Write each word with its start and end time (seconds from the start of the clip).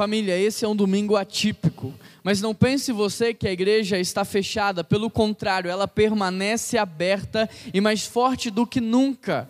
Família, 0.00 0.34
esse 0.34 0.64
é 0.64 0.68
um 0.68 0.74
domingo 0.74 1.14
atípico, 1.14 1.92
mas 2.24 2.40
não 2.40 2.54
pense 2.54 2.90
você 2.90 3.34
que 3.34 3.46
a 3.46 3.52
igreja 3.52 3.98
está 3.98 4.24
fechada, 4.24 4.82
pelo 4.82 5.10
contrário, 5.10 5.70
ela 5.70 5.86
permanece 5.86 6.78
aberta 6.78 7.46
e 7.74 7.82
mais 7.82 8.06
forte 8.06 8.48
do 8.50 8.66
que 8.66 8.80
nunca. 8.80 9.46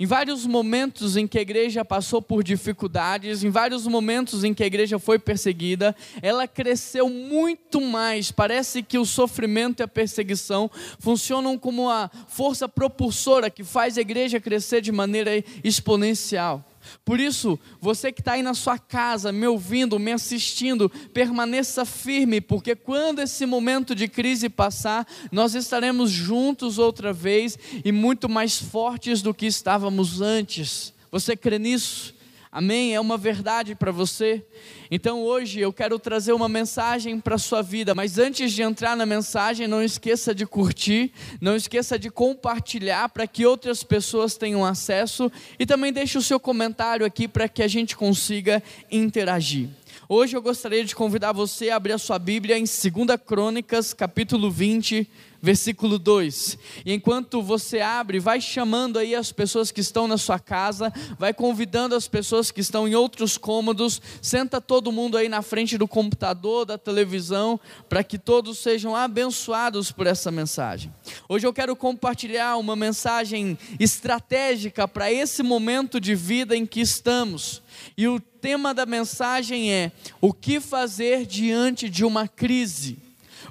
Em 0.00 0.04
vários 0.04 0.44
momentos 0.44 1.16
em 1.16 1.24
que 1.24 1.38
a 1.38 1.42
igreja 1.42 1.84
passou 1.84 2.20
por 2.20 2.42
dificuldades, 2.42 3.44
em 3.44 3.50
vários 3.50 3.86
momentos 3.86 4.42
em 4.42 4.52
que 4.52 4.64
a 4.64 4.66
igreja 4.66 4.98
foi 4.98 5.20
perseguida, 5.20 5.94
ela 6.20 6.48
cresceu 6.48 7.08
muito 7.08 7.80
mais. 7.80 8.32
Parece 8.32 8.82
que 8.82 8.98
o 8.98 9.04
sofrimento 9.04 9.82
e 9.82 9.84
a 9.84 9.88
perseguição 9.88 10.68
funcionam 10.98 11.56
como 11.56 11.88
a 11.88 12.10
força 12.26 12.68
propulsora 12.68 13.48
que 13.48 13.62
faz 13.62 13.96
a 13.96 14.00
igreja 14.00 14.40
crescer 14.40 14.80
de 14.80 14.90
maneira 14.90 15.30
exponencial. 15.62 16.71
Por 17.04 17.20
isso, 17.20 17.58
você 17.80 18.12
que 18.12 18.20
está 18.20 18.32
aí 18.32 18.42
na 18.42 18.54
sua 18.54 18.78
casa, 18.78 19.32
me 19.32 19.46
ouvindo, 19.46 19.98
me 19.98 20.12
assistindo, 20.12 20.88
permaneça 21.12 21.84
firme, 21.84 22.40
porque 22.40 22.74
quando 22.74 23.20
esse 23.20 23.46
momento 23.46 23.94
de 23.94 24.08
crise 24.08 24.48
passar, 24.48 25.06
nós 25.30 25.54
estaremos 25.54 26.10
juntos 26.10 26.78
outra 26.78 27.12
vez 27.12 27.58
e 27.84 27.92
muito 27.92 28.28
mais 28.28 28.58
fortes 28.58 29.22
do 29.22 29.34
que 29.34 29.46
estávamos 29.46 30.20
antes. 30.20 30.92
Você 31.10 31.36
crê 31.36 31.58
nisso? 31.58 32.14
Amém? 32.54 32.94
É 32.94 33.00
uma 33.00 33.16
verdade 33.16 33.74
para 33.74 33.90
você? 33.90 34.44
Então 34.90 35.22
hoje 35.22 35.58
eu 35.58 35.72
quero 35.72 35.98
trazer 35.98 36.34
uma 36.34 36.50
mensagem 36.50 37.18
para 37.18 37.36
a 37.36 37.38
sua 37.38 37.62
vida, 37.62 37.94
mas 37.94 38.18
antes 38.18 38.52
de 38.52 38.60
entrar 38.60 38.94
na 38.94 39.06
mensagem, 39.06 39.66
não 39.66 39.82
esqueça 39.82 40.34
de 40.34 40.44
curtir, 40.44 41.14
não 41.40 41.56
esqueça 41.56 41.98
de 41.98 42.10
compartilhar 42.10 43.08
para 43.08 43.26
que 43.26 43.46
outras 43.46 43.82
pessoas 43.82 44.36
tenham 44.36 44.66
acesso 44.66 45.32
e 45.58 45.64
também 45.64 45.94
deixe 45.94 46.18
o 46.18 46.22
seu 46.22 46.38
comentário 46.38 47.06
aqui 47.06 47.26
para 47.26 47.48
que 47.48 47.62
a 47.62 47.68
gente 47.68 47.96
consiga 47.96 48.62
interagir. 48.90 49.70
Hoje 50.14 50.36
eu 50.36 50.42
gostaria 50.42 50.84
de 50.84 50.94
convidar 50.94 51.32
você 51.32 51.70
a 51.70 51.76
abrir 51.76 51.94
a 51.94 51.98
sua 51.98 52.18
Bíblia 52.18 52.58
em 52.58 52.64
2 52.64 53.18
Crônicas, 53.24 53.94
capítulo 53.94 54.50
20, 54.50 55.08
versículo 55.40 55.98
2. 55.98 56.58
E 56.84 56.92
enquanto 56.92 57.40
você 57.40 57.80
abre, 57.80 58.20
vai 58.20 58.38
chamando 58.38 58.98
aí 58.98 59.14
as 59.14 59.32
pessoas 59.32 59.70
que 59.70 59.80
estão 59.80 60.06
na 60.06 60.18
sua 60.18 60.38
casa, 60.38 60.92
vai 61.18 61.32
convidando 61.32 61.94
as 61.94 62.08
pessoas 62.08 62.50
que 62.50 62.60
estão 62.60 62.86
em 62.86 62.94
outros 62.94 63.38
cômodos, 63.38 64.02
senta 64.20 64.60
todo 64.60 64.92
mundo 64.92 65.16
aí 65.16 65.30
na 65.30 65.40
frente 65.40 65.78
do 65.78 65.88
computador, 65.88 66.66
da 66.66 66.76
televisão, 66.76 67.58
para 67.88 68.04
que 68.04 68.18
todos 68.18 68.58
sejam 68.58 68.94
abençoados 68.94 69.90
por 69.90 70.06
essa 70.06 70.30
mensagem. 70.30 70.92
Hoje 71.26 71.46
eu 71.46 71.54
quero 71.54 71.74
compartilhar 71.74 72.58
uma 72.58 72.76
mensagem 72.76 73.56
estratégica 73.80 74.86
para 74.86 75.10
esse 75.10 75.42
momento 75.42 75.98
de 75.98 76.14
vida 76.14 76.54
em 76.54 76.66
que 76.66 76.82
estamos. 76.82 77.62
E 77.96 78.06
o 78.06 78.20
tema 78.42 78.74
da 78.74 78.84
mensagem 78.84 79.72
é: 79.72 79.92
o 80.20 80.32
que 80.32 80.58
fazer 80.58 81.24
diante 81.24 81.88
de 81.88 82.04
uma 82.04 82.26
crise? 82.26 82.98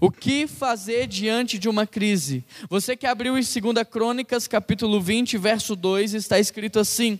O 0.01 0.11
que 0.11 0.47
fazer 0.47 1.07
diante 1.07 1.57
de 1.57 1.69
uma 1.69 1.87
crise? 1.87 2.43
Você 2.69 2.95
que 2.97 3.07
abriu 3.07 3.37
em 3.37 3.41
2 3.41 3.87
Crônicas, 3.89 4.47
capítulo 4.47 4.99
20, 4.99 5.37
verso 5.37 5.75
2, 5.75 6.13
está 6.13 6.39
escrito 6.39 6.77
assim: 6.77 7.17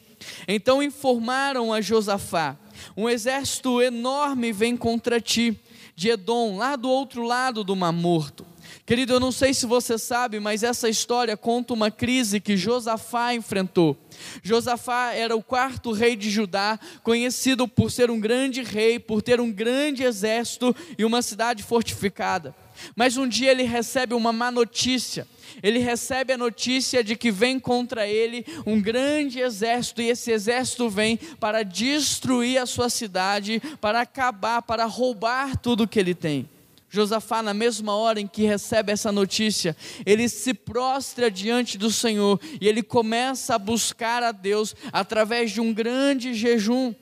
Então 0.48 0.84
informaram 0.84 1.72
a 1.72 1.80
Josafá: 1.80 2.58
Um 2.98 3.08
exército 3.08 3.82
enorme 3.82 4.52
vem 4.52 4.76
contra 4.76 5.22
ti, 5.22 5.58
de 5.96 6.10
Edom, 6.10 6.58
lá 6.58 6.76
do 6.76 6.90
outro 6.90 7.24
lado 7.24 7.64
do 7.64 7.76
Mar 7.76 7.94
Morto. 7.94 8.51
Querido, 8.86 9.14
eu 9.14 9.20
não 9.20 9.32
sei 9.32 9.54
se 9.54 9.66
você 9.66 9.98
sabe, 9.98 10.40
mas 10.40 10.64
essa 10.64 10.90
história 10.90 11.38
conta 11.38 11.74
uma 11.74 11.92
crise 11.92 12.40
que 12.40 12.58
Josafá 12.58 13.34
enfrentou. 13.34 13.98
Josafá 14.44 15.14
era 15.14 15.36
o 15.36 15.44
quarto 15.44 15.92
rei 15.92 16.16
de 16.16 16.30
Judá, 16.30 16.80
conhecido 17.04 17.68
por 17.68 17.92
ser 17.92 18.10
um 18.10 18.20
grande 18.20 18.64
rei, 18.64 19.00
por 19.00 19.22
ter 19.22 19.40
um 19.40 19.52
grande 19.52 20.04
exército 20.04 20.76
e 20.98 21.06
uma 21.06 21.22
cidade 21.22 21.64
fortificada. 21.64 22.56
Mas 22.96 23.18
um 23.18 23.28
dia 23.28 23.52
ele 23.52 23.64
recebe 23.64 24.14
uma 24.14 24.34
má 24.34 24.52
notícia. 24.52 25.28
Ele 25.62 25.80
recebe 25.80 26.34
a 26.34 26.38
notícia 26.38 27.04
de 27.04 27.16
que 27.16 27.30
vem 27.30 27.60
contra 27.60 28.08
ele 28.08 28.46
um 28.66 28.82
grande 28.82 29.40
exército, 29.40 30.02
e 30.02 30.10
esse 30.10 30.32
exército 30.32 30.90
vem 30.90 31.18
para 31.40 31.64
destruir 31.64 32.58
a 32.58 32.66
sua 32.66 32.90
cidade, 32.90 33.62
para 33.80 34.02
acabar, 34.02 34.62
para 34.62 34.86
roubar 34.86 35.58
tudo 35.58 35.88
que 35.88 36.00
ele 36.00 36.16
tem. 36.16 36.50
Josafá, 36.94 37.42
na 37.42 37.54
mesma 37.54 37.96
hora 37.96 38.20
em 38.20 38.28
que 38.28 38.44
recebe 38.44 38.92
essa 38.92 39.14
notícia, 39.14 39.78
ele 40.06 40.28
se 40.28 40.54
prostra 40.54 41.32
diante 41.32 41.78
do 41.78 41.90
Senhor 41.90 42.38
e 42.60 42.68
ele 42.68 42.84
começa 42.84 43.56
a 43.56 43.58
buscar 43.58 44.22
a 44.22 44.34
Deus 44.34 44.76
através 44.92 45.52
de 45.52 45.62
um 45.62 45.74
grande 45.74 46.34
jejum. 46.34 46.94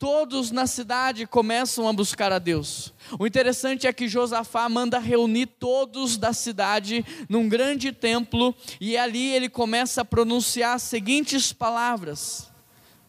Todos 0.00 0.50
na 0.50 0.66
cidade 0.66 1.28
começam 1.28 1.88
a 1.88 1.92
buscar 1.92 2.32
a 2.32 2.40
Deus. 2.40 2.92
O 3.20 3.26
interessante 3.26 3.86
é 3.86 3.92
que 3.92 4.08
Josafá 4.08 4.68
manda 4.68 4.98
reunir 4.98 5.46
todos 5.46 6.16
da 6.16 6.32
cidade 6.32 7.06
num 7.28 7.48
grande 7.48 7.92
templo 7.92 8.52
e 8.80 8.96
ali 8.96 9.32
ele 9.32 9.48
começa 9.48 10.00
a 10.00 10.04
pronunciar 10.04 10.74
as 10.74 10.82
seguintes 10.82 11.52
palavras: 11.52 12.50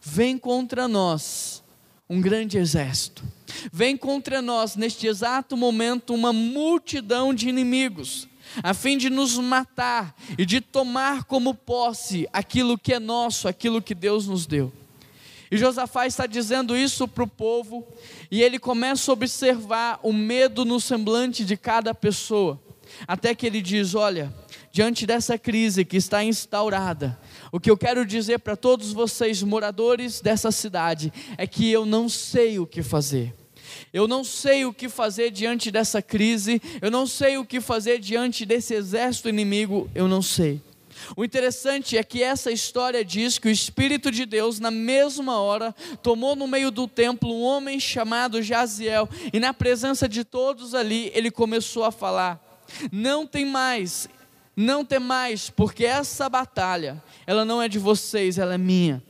Vem 0.00 0.38
contra 0.38 0.86
nós 0.86 1.61
um 2.08 2.20
grande 2.20 2.58
exército. 2.58 3.22
Vem 3.72 3.96
contra 3.96 4.42
nós 4.42 4.76
neste 4.76 5.06
exato 5.06 5.56
momento 5.56 6.14
uma 6.14 6.32
multidão 6.32 7.32
de 7.32 7.48
inimigos, 7.48 8.28
a 8.62 8.74
fim 8.74 8.98
de 8.98 9.08
nos 9.08 9.38
matar 9.38 10.14
e 10.36 10.44
de 10.44 10.60
tomar 10.60 11.24
como 11.24 11.54
posse 11.54 12.28
aquilo 12.32 12.78
que 12.78 12.94
é 12.94 12.98
nosso, 12.98 13.48
aquilo 13.48 13.80
que 13.80 13.94
Deus 13.94 14.26
nos 14.26 14.46
deu. 14.46 14.72
E 15.50 15.58
Josafá 15.58 16.06
está 16.06 16.26
dizendo 16.26 16.74
isso 16.74 17.06
para 17.06 17.24
o 17.24 17.28
povo, 17.28 17.86
e 18.30 18.42
ele 18.42 18.58
começa 18.58 19.10
a 19.10 19.12
observar 19.12 20.00
o 20.02 20.10
medo 20.10 20.64
no 20.64 20.80
semblante 20.80 21.44
de 21.44 21.58
cada 21.58 21.94
pessoa, 21.94 22.58
até 23.06 23.34
que 23.34 23.46
ele 23.46 23.60
diz: 23.60 23.94
Olha, 23.94 24.32
diante 24.72 25.06
dessa 25.06 25.38
crise 25.38 25.84
que 25.84 25.98
está 25.98 26.24
instaurada, 26.24 27.18
o 27.52 27.60
que 27.60 27.70
eu 27.70 27.76
quero 27.76 28.06
dizer 28.06 28.38
para 28.38 28.56
todos 28.56 28.90
vocês, 28.90 29.42
moradores 29.42 30.22
dessa 30.22 30.50
cidade, 30.50 31.12
é 31.36 31.46
que 31.46 31.70
eu 31.70 31.84
não 31.84 32.08
sei 32.08 32.58
o 32.58 32.66
que 32.66 32.82
fazer. 32.82 33.34
Eu 33.92 34.08
não 34.08 34.24
sei 34.24 34.64
o 34.64 34.72
que 34.72 34.88
fazer 34.88 35.30
diante 35.30 35.70
dessa 35.70 36.00
crise, 36.00 36.60
eu 36.80 36.90
não 36.90 37.06
sei 37.06 37.36
o 37.36 37.44
que 37.44 37.60
fazer 37.60 37.98
diante 37.98 38.46
desse 38.46 38.74
exército 38.74 39.28
inimigo, 39.28 39.90
eu 39.94 40.08
não 40.08 40.22
sei. 40.22 40.60
O 41.16 41.24
interessante 41.24 41.98
é 41.98 42.02
que 42.02 42.22
essa 42.22 42.50
história 42.50 43.04
diz 43.04 43.38
que 43.38 43.48
o 43.48 43.50
Espírito 43.50 44.10
de 44.10 44.24
Deus, 44.24 44.58
na 44.58 44.70
mesma 44.70 45.38
hora, 45.38 45.74
tomou 46.02 46.34
no 46.34 46.46
meio 46.46 46.70
do 46.70 46.86
templo 46.88 47.34
um 47.34 47.42
homem 47.42 47.78
chamado 47.78 48.42
Jaziel, 48.42 49.08
e 49.32 49.40
na 49.40 49.52
presença 49.52 50.08
de 50.08 50.24
todos 50.24 50.74
ali, 50.74 51.10
ele 51.14 51.30
começou 51.30 51.84
a 51.84 51.92
falar: 51.92 52.40
Não 52.90 53.26
tem 53.26 53.44
mais, 53.44 54.08
não 54.56 54.84
tem 54.84 54.98
mais, 54.98 55.48
porque 55.50 55.84
essa 55.84 56.28
batalha, 56.28 57.02
ela 57.26 57.44
não 57.44 57.60
é 57.60 57.68
de 57.68 57.78
vocês, 57.78 58.38
ela 58.38 58.54
é 58.54 58.58
minha. 58.58 59.02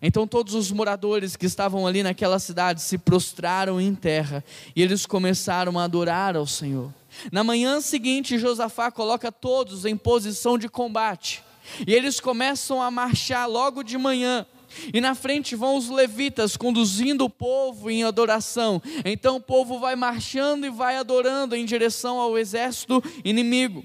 Então 0.00 0.26
todos 0.26 0.54
os 0.54 0.70
moradores 0.70 1.34
que 1.34 1.46
estavam 1.46 1.86
ali 1.86 2.02
naquela 2.02 2.38
cidade 2.38 2.80
se 2.80 2.96
prostraram 2.96 3.80
em 3.80 3.94
terra 3.94 4.44
e 4.74 4.80
eles 4.80 5.04
começaram 5.04 5.78
a 5.78 5.84
adorar 5.84 6.36
ao 6.36 6.46
Senhor. 6.46 6.94
Na 7.32 7.42
manhã 7.42 7.80
seguinte, 7.80 8.38
Josafá 8.38 8.90
coloca 8.90 9.32
todos 9.32 9.84
em 9.84 9.96
posição 9.96 10.56
de 10.56 10.68
combate. 10.68 11.42
E 11.86 11.92
eles 11.92 12.20
começam 12.20 12.80
a 12.80 12.90
marchar 12.90 13.48
logo 13.48 13.82
de 13.82 13.98
manhã. 13.98 14.46
E 14.92 15.00
na 15.00 15.14
frente 15.14 15.56
vão 15.56 15.76
os 15.76 15.88
levitas 15.88 16.56
conduzindo 16.56 17.24
o 17.24 17.30
povo 17.30 17.90
em 17.90 18.04
adoração. 18.04 18.80
Então 19.04 19.36
o 19.36 19.40
povo 19.40 19.78
vai 19.78 19.96
marchando 19.96 20.64
e 20.64 20.70
vai 20.70 20.96
adorando 20.96 21.56
em 21.56 21.64
direção 21.64 22.18
ao 22.20 22.38
exército 22.38 23.02
inimigo. 23.24 23.84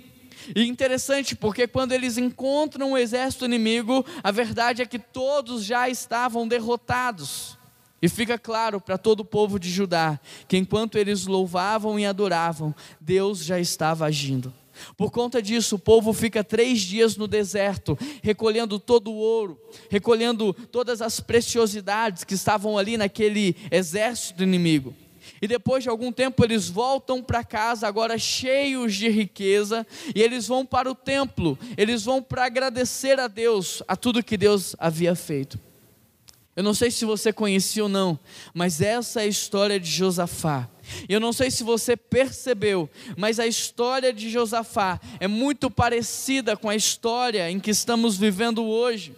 E 0.55 0.67
interessante 0.67 1.35
porque 1.35 1.67
quando 1.67 1.91
eles 1.91 2.17
encontram 2.17 2.91
o 2.91 2.97
exército 2.97 3.45
inimigo, 3.45 4.05
a 4.23 4.31
verdade 4.31 4.81
é 4.81 4.85
que 4.85 4.99
todos 4.99 5.63
já 5.63 5.89
estavam 5.89 6.47
derrotados. 6.47 7.57
E 8.01 8.09
fica 8.09 8.37
claro 8.37 8.81
para 8.81 8.97
todo 8.97 9.21
o 9.21 9.25
povo 9.25 9.57
de 9.57 9.69
Judá 9.69 10.19
que 10.47 10.57
enquanto 10.57 10.97
eles 10.97 11.25
louvavam 11.25 11.97
e 11.97 12.05
adoravam, 12.05 12.75
Deus 12.99 13.45
já 13.45 13.59
estava 13.59 14.05
agindo. 14.05 14.53
Por 14.97 15.11
conta 15.11 15.41
disso, 15.41 15.75
o 15.75 15.79
povo 15.79 16.11
fica 16.13 16.43
três 16.43 16.81
dias 16.81 17.15
no 17.15 17.27
deserto, 17.27 17.97
recolhendo 18.21 18.79
todo 18.79 19.11
o 19.11 19.15
ouro, 19.15 19.59
recolhendo 19.89 20.53
todas 20.71 21.01
as 21.01 21.19
preciosidades 21.19 22.23
que 22.23 22.33
estavam 22.33 22.77
ali 22.77 22.97
naquele 22.97 23.55
exército 23.71 24.43
inimigo. 24.43 24.93
E 25.43 25.47
depois 25.47 25.83
de 25.83 25.89
algum 25.89 26.09
tempo 26.09 26.41
eles 26.41 26.69
voltam 26.69 27.21
para 27.21 27.43
casa, 27.43 27.85
agora 27.85 28.17
cheios 28.17 28.95
de 28.95 29.09
riqueza, 29.09 29.85
e 30.15 30.21
eles 30.21 30.47
vão 30.47 30.65
para 30.65 30.89
o 30.89 30.95
templo, 30.95 31.59
eles 31.75 32.05
vão 32.05 32.23
para 32.23 32.45
agradecer 32.45 33.19
a 33.19 33.27
Deus, 33.27 33.83
a 33.85 33.97
tudo 33.97 34.23
que 34.23 34.37
Deus 34.37 34.73
havia 34.79 35.13
feito. 35.15 35.59
Eu 36.55 36.63
não 36.63 36.73
sei 36.73 36.89
se 36.89 37.03
você 37.03 37.33
conhecia 37.33 37.83
ou 37.83 37.89
não, 37.89 38.17
mas 38.53 38.79
essa 38.79 39.19
é 39.19 39.25
a 39.25 39.27
história 39.27 39.77
de 39.77 39.91
Josafá. 39.91 40.69
Eu 41.09 41.19
não 41.19 41.33
sei 41.33 41.51
se 41.51 41.61
você 41.61 41.97
percebeu, 41.97 42.89
mas 43.17 43.37
a 43.37 43.45
história 43.45 44.13
de 44.13 44.29
Josafá 44.29 44.97
é 45.19 45.27
muito 45.27 45.69
parecida 45.69 46.55
com 46.55 46.69
a 46.69 46.75
história 46.77 47.51
em 47.51 47.59
que 47.59 47.71
estamos 47.71 48.15
vivendo 48.15 48.63
hoje. 48.63 49.13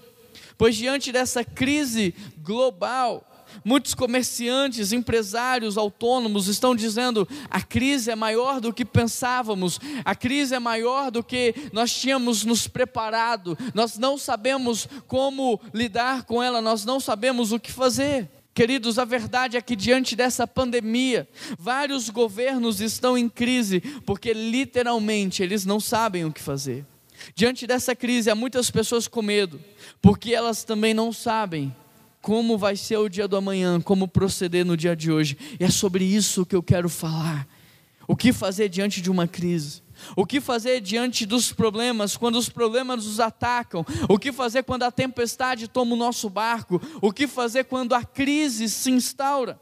Pois 0.57 0.75
diante 0.75 1.11
dessa 1.11 1.43
crise 1.43 2.15
global, 2.39 3.34
muitos 3.63 3.93
comerciantes, 3.93 4.91
empresários, 4.91 5.77
autônomos 5.77 6.47
estão 6.47 6.75
dizendo: 6.75 7.27
a 7.49 7.61
crise 7.61 8.11
é 8.11 8.15
maior 8.15 8.59
do 8.59 8.73
que 8.73 8.85
pensávamos, 8.85 9.79
a 10.03 10.15
crise 10.15 10.55
é 10.55 10.59
maior 10.59 11.11
do 11.11 11.23
que 11.23 11.53
nós 11.71 11.93
tínhamos 11.93 12.43
nos 12.43 12.67
preparado, 12.67 13.57
nós 13.73 13.97
não 13.97 14.17
sabemos 14.17 14.87
como 15.07 15.59
lidar 15.73 16.23
com 16.23 16.41
ela, 16.41 16.61
nós 16.61 16.85
não 16.85 16.99
sabemos 16.99 17.51
o 17.51 17.59
que 17.59 17.71
fazer. 17.71 18.29
Queridos, 18.53 18.97
a 18.97 19.03
verdade 19.03 19.57
é 19.57 19.61
que 19.61 19.75
diante 19.75 20.15
dessa 20.15 20.47
pandemia, 20.47 21.27
vários 21.59 22.09
governos 22.09 22.79
estão 22.79 23.17
em 23.17 23.27
crise, 23.27 23.81
porque 24.05 24.33
literalmente 24.33 25.43
eles 25.43 25.65
não 25.65 25.77
sabem 25.77 26.23
o 26.23 26.31
que 26.31 26.41
fazer. 26.41 26.85
Diante 27.35 27.67
dessa 27.67 27.93
crise, 27.93 28.29
há 28.29 28.35
muitas 28.35 28.71
pessoas 28.71 29.09
com 29.09 29.21
medo, 29.21 29.59
porque 30.01 30.33
elas 30.33 30.63
também 30.63 30.93
não 30.93 31.11
sabem 31.11 31.75
como 32.25 32.57
vai 32.57 32.75
ser 32.75 32.97
o 32.97 33.07
dia 33.07 33.27
do 33.27 33.37
amanhã, 33.37 33.79
como 33.79 34.07
proceder 34.07 34.65
no 34.65 34.75
dia 34.75 34.95
de 34.95 35.11
hoje. 35.11 35.37
E 35.59 35.63
é 35.63 35.69
sobre 35.69 36.03
isso 36.03 36.43
que 36.43 36.55
eu 36.55 36.63
quero 36.63 36.89
falar. 36.89 37.47
O 38.07 38.15
que 38.15 38.33
fazer 38.33 38.67
diante 38.67 38.99
de 38.99 39.11
uma 39.11 39.27
crise? 39.27 39.83
O 40.15 40.25
que 40.25 40.41
fazer 40.41 40.81
diante 40.81 41.23
dos 41.23 41.53
problemas, 41.53 42.17
quando 42.17 42.39
os 42.39 42.49
problemas 42.49 43.05
nos 43.05 43.19
atacam? 43.19 43.85
O 44.09 44.17
que 44.17 44.31
fazer 44.31 44.63
quando 44.63 44.81
a 44.81 44.91
tempestade 44.91 45.67
toma 45.67 45.93
o 45.93 45.95
nosso 45.95 46.27
barco? 46.27 46.81
O 46.99 47.13
que 47.13 47.27
fazer 47.27 47.65
quando 47.65 47.93
a 47.93 48.03
crise 48.03 48.69
se 48.69 48.89
instaura? 48.89 49.59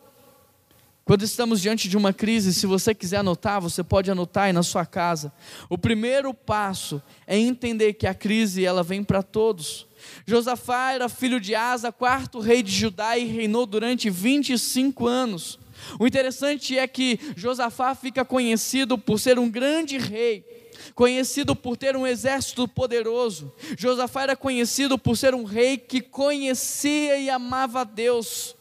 Quando 1.03 1.23
estamos 1.23 1.59
diante 1.59 1.89
de 1.89 1.97
uma 1.97 2.13
crise, 2.13 2.53
se 2.53 2.65
você 2.65 2.95
quiser 2.95 3.17
anotar, 3.17 3.59
você 3.59 3.83
pode 3.83 4.09
anotar 4.09 4.45
aí 4.45 4.53
na 4.53 4.63
sua 4.63 4.85
casa. 4.85 5.33
O 5.69 5.77
primeiro 5.77 6.33
passo 6.33 7.03
é 7.27 7.37
entender 7.37 7.95
que 7.95 8.07
a 8.07 8.13
crise 8.13 8.63
ela 8.63 8.83
vem 8.83 9.03
para 9.03 9.21
todos. 9.21 9.85
Josafá 10.25 10.91
era 10.93 11.09
filho 11.09 11.39
de 11.39 11.55
Asa, 11.55 11.91
quarto 11.91 12.39
rei 12.39 12.63
de 12.63 12.71
Judá 12.71 13.17
e 13.17 13.25
reinou 13.25 13.65
durante 13.65 14.09
25 14.09 15.07
anos. 15.07 15.59
O 15.99 16.07
interessante 16.07 16.77
é 16.77 16.87
que 16.87 17.19
Josafá 17.35 17.95
fica 17.95 18.23
conhecido 18.23 18.97
por 18.97 19.19
ser 19.19 19.39
um 19.39 19.49
grande 19.49 19.97
rei, 19.97 20.45
conhecido 20.95 21.55
por 21.55 21.77
ter 21.77 21.95
um 21.95 22.05
exército 22.05 22.67
poderoso. 22.67 23.51
Josafá 23.77 24.23
era 24.23 24.35
conhecido 24.35 24.97
por 24.97 25.17
ser 25.17 25.33
um 25.33 25.43
rei 25.43 25.77
que 25.77 26.01
conhecia 26.01 27.17
e 27.17 27.29
amava 27.29 27.81
a 27.81 27.83
Deus. 27.83 28.55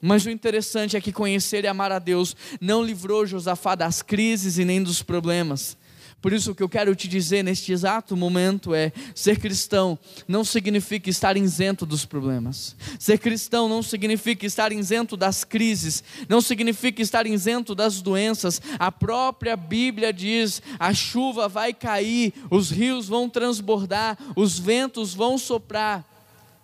Mas 0.00 0.24
o 0.24 0.30
interessante 0.30 0.96
é 0.96 1.00
que 1.00 1.12
conhecer 1.12 1.64
e 1.64 1.66
amar 1.66 1.90
a 1.90 1.98
Deus 1.98 2.36
não 2.60 2.84
livrou 2.84 3.26
Josafá 3.26 3.74
das 3.74 4.00
crises 4.02 4.58
e 4.58 4.64
nem 4.64 4.82
dos 4.82 5.02
problemas. 5.02 5.76
Por 6.20 6.32
isso, 6.32 6.50
o 6.50 6.54
que 6.54 6.62
eu 6.62 6.68
quero 6.68 6.96
te 6.96 7.06
dizer 7.06 7.44
neste 7.44 7.72
exato 7.72 8.16
momento 8.16 8.74
é: 8.74 8.92
ser 9.14 9.38
cristão 9.38 9.96
não 10.26 10.42
significa 10.42 11.08
estar 11.08 11.36
isento 11.36 11.86
dos 11.86 12.04
problemas, 12.04 12.74
ser 12.98 13.18
cristão 13.18 13.68
não 13.68 13.84
significa 13.84 14.44
estar 14.44 14.72
isento 14.72 15.16
das 15.16 15.44
crises, 15.44 16.02
não 16.28 16.40
significa 16.40 17.00
estar 17.00 17.24
isento 17.24 17.72
das 17.72 18.02
doenças. 18.02 18.60
A 18.80 18.90
própria 18.90 19.56
Bíblia 19.56 20.12
diz: 20.12 20.60
a 20.76 20.92
chuva 20.92 21.48
vai 21.48 21.72
cair, 21.72 22.34
os 22.50 22.70
rios 22.70 23.06
vão 23.06 23.28
transbordar, 23.28 24.18
os 24.34 24.58
ventos 24.58 25.14
vão 25.14 25.38
soprar, 25.38 26.04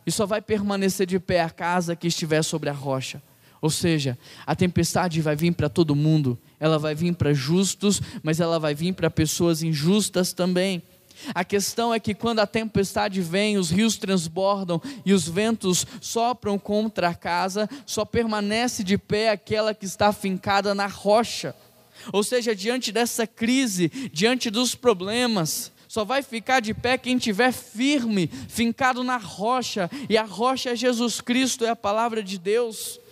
e 0.04 0.10
só 0.10 0.26
vai 0.26 0.42
permanecer 0.42 1.06
de 1.06 1.20
pé 1.20 1.42
a 1.42 1.50
casa 1.50 1.94
que 1.94 2.08
estiver 2.08 2.42
sobre 2.42 2.70
a 2.70 2.72
rocha. 2.72 3.22
Ou 3.64 3.70
seja, 3.70 4.18
a 4.46 4.54
tempestade 4.54 5.22
vai 5.22 5.34
vir 5.34 5.54
para 5.54 5.70
todo 5.70 5.96
mundo, 5.96 6.38
ela 6.60 6.78
vai 6.78 6.94
vir 6.94 7.14
para 7.14 7.32
justos, 7.32 7.98
mas 8.22 8.38
ela 8.38 8.58
vai 8.58 8.74
vir 8.74 8.92
para 8.92 9.08
pessoas 9.08 9.62
injustas 9.62 10.34
também. 10.34 10.82
A 11.34 11.42
questão 11.42 11.94
é 11.94 11.98
que 11.98 12.12
quando 12.12 12.40
a 12.40 12.46
tempestade 12.46 13.22
vem, 13.22 13.56
os 13.56 13.70
rios 13.70 13.96
transbordam 13.96 14.82
e 15.02 15.14
os 15.14 15.26
ventos 15.26 15.86
sopram 15.98 16.58
contra 16.58 17.08
a 17.08 17.14
casa, 17.14 17.66
só 17.86 18.04
permanece 18.04 18.84
de 18.84 18.98
pé 18.98 19.30
aquela 19.30 19.72
que 19.72 19.86
está 19.86 20.12
fincada 20.12 20.74
na 20.74 20.86
rocha. 20.86 21.56
Ou 22.12 22.22
seja, 22.22 22.54
diante 22.54 22.92
dessa 22.92 23.26
crise, 23.26 23.90
diante 24.12 24.50
dos 24.50 24.74
problemas, 24.74 25.72
só 25.88 26.04
vai 26.04 26.20
ficar 26.20 26.60
de 26.60 26.74
pé 26.74 26.98
quem 26.98 27.16
estiver 27.16 27.50
firme, 27.50 28.26
fincado 28.46 29.02
na 29.02 29.16
rocha, 29.16 29.90
e 30.06 30.18
a 30.18 30.24
rocha 30.24 30.72
é 30.72 30.76
Jesus 30.76 31.22
Cristo, 31.22 31.64
é 31.64 31.70
a 31.70 31.76
palavra 31.76 32.22
de 32.22 32.36
Deus. 32.36 33.02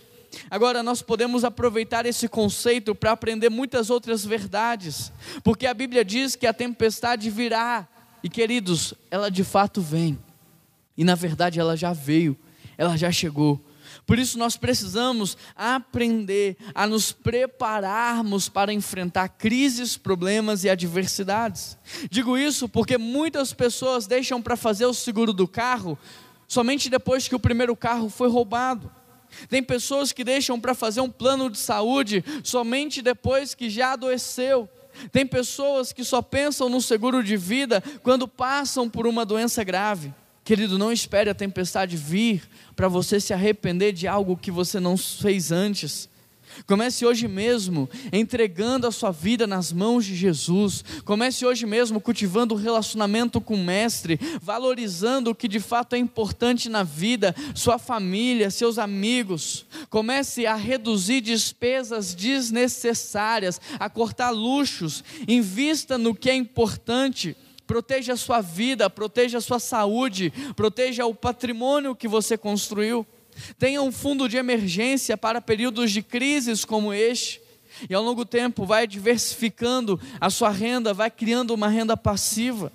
Agora, 0.50 0.82
nós 0.82 1.02
podemos 1.02 1.44
aproveitar 1.44 2.06
esse 2.06 2.28
conceito 2.28 2.94
para 2.94 3.12
aprender 3.12 3.50
muitas 3.50 3.90
outras 3.90 4.24
verdades, 4.24 5.12
porque 5.42 5.66
a 5.66 5.74
Bíblia 5.74 6.04
diz 6.04 6.36
que 6.36 6.46
a 6.46 6.52
tempestade 6.52 7.30
virá, 7.30 7.88
e 8.22 8.28
queridos, 8.28 8.94
ela 9.10 9.30
de 9.30 9.44
fato 9.44 9.80
vem, 9.80 10.18
e 10.96 11.04
na 11.04 11.14
verdade 11.14 11.58
ela 11.58 11.76
já 11.76 11.92
veio, 11.92 12.36
ela 12.78 12.96
já 12.96 13.10
chegou. 13.10 13.60
Por 14.06 14.18
isso 14.18 14.38
nós 14.38 14.56
precisamos 14.56 15.36
aprender 15.54 16.56
a 16.74 16.86
nos 16.86 17.12
prepararmos 17.12 18.48
para 18.48 18.72
enfrentar 18.72 19.28
crises, 19.28 19.96
problemas 19.96 20.64
e 20.64 20.70
adversidades. 20.70 21.76
Digo 22.10 22.38
isso 22.38 22.68
porque 22.68 22.96
muitas 22.96 23.52
pessoas 23.52 24.06
deixam 24.06 24.40
para 24.40 24.56
fazer 24.56 24.86
o 24.86 24.94
seguro 24.94 25.32
do 25.32 25.46
carro 25.46 25.98
somente 26.48 26.90
depois 26.90 27.28
que 27.28 27.34
o 27.34 27.40
primeiro 27.40 27.74
carro 27.74 28.10
foi 28.10 28.28
roubado. 28.28 28.90
Tem 29.48 29.62
pessoas 29.62 30.12
que 30.12 30.24
deixam 30.24 30.58
para 30.60 30.74
fazer 30.74 31.00
um 31.00 31.10
plano 31.10 31.50
de 31.50 31.58
saúde 31.58 32.24
somente 32.42 33.02
depois 33.02 33.54
que 33.54 33.70
já 33.70 33.92
adoeceu. 33.92 34.68
Tem 35.10 35.26
pessoas 35.26 35.92
que 35.92 36.04
só 36.04 36.20
pensam 36.20 36.68
no 36.68 36.80
seguro 36.80 37.22
de 37.22 37.36
vida 37.36 37.82
quando 38.02 38.28
passam 38.28 38.88
por 38.88 39.06
uma 39.06 39.24
doença 39.24 39.64
grave. 39.64 40.12
Querido, 40.44 40.76
não 40.76 40.92
espere 40.92 41.30
a 41.30 41.34
tempestade 41.34 41.96
vir 41.96 42.42
para 42.74 42.88
você 42.88 43.20
se 43.20 43.32
arrepender 43.32 43.92
de 43.92 44.08
algo 44.08 44.36
que 44.36 44.50
você 44.50 44.80
não 44.80 44.96
fez 44.96 45.52
antes. 45.52 46.08
Comece 46.66 47.04
hoje 47.04 47.26
mesmo 47.26 47.88
entregando 48.12 48.86
a 48.86 48.92
sua 48.92 49.10
vida 49.10 49.46
nas 49.46 49.72
mãos 49.72 50.04
de 50.04 50.14
Jesus. 50.14 50.84
Comece 51.04 51.44
hoje 51.44 51.66
mesmo 51.66 52.00
cultivando 52.00 52.54
um 52.54 52.58
relacionamento 52.58 53.40
com 53.40 53.54
o 53.54 53.64
Mestre, 53.64 54.18
valorizando 54.40 55.30
o 55.30 55.34
que 55.34 55.48
de 55.48 55.60
fato 55.60 55.94
é 55.94 55.98
importante 55.98 56.68
na 56.68 56.82
vida, 56.82 57.34
sua 57.54 57.78
família, 57.78 58.50
seus 58.50 58.78
amigos. 58.78 59.66
Comece 59.90 60.46
a 60.46 60.54
reduzir 60.54 61.20
despesas 61.20 62.14
desnecessárias, 62.14 63.60
a 63.78 63.88
cortar 63.88 64.30
luxos. 64.30 65.04
Invista 65.26 65.98
no 65.98 66.14
que 66.14 66.30
é 66.30 66.34
importante 66.34 67.36
proteja 67.66 68.12
a 68.12 68.16
sua 68.16 68.42
vida, 68.42 68.90
proteja 68.90 69.38
a 69.38 69.40
sua 69.40 69.58
saúde, 69.58 70.30
proteja 70.54 71.06
o 71.06 71.14
patrimônio 71.14 71.96
que 71.96 72.06
você 72.06 72.36
construiu. 72.36 73.06
Tenha 73.58 73.82
um 73.82 73.92
fundo 73.92 74.28
de 74.28 74.36
emergência 74.36 75.16
para 75.16 75.40
períodos 75.40 75.90
de 75.90 76.02
crises 76.02 76.64
como 76.64 76.92
este. 76.92 77.40
E 77.88 77.94
ao 77.94 78.02
longo 78.02 78.24
tempo 78.24 78.64
vai 78.64 78.86
diversificando 78.86 80.00
a 80.20 80.30
sua 80.30 80.50
renda, 80.50 80.92
vai 80.92 81.10
criando 81.10 81.52
uma 81.52 81.68
renda 81.68 81.96
passiva. 81.96 82.72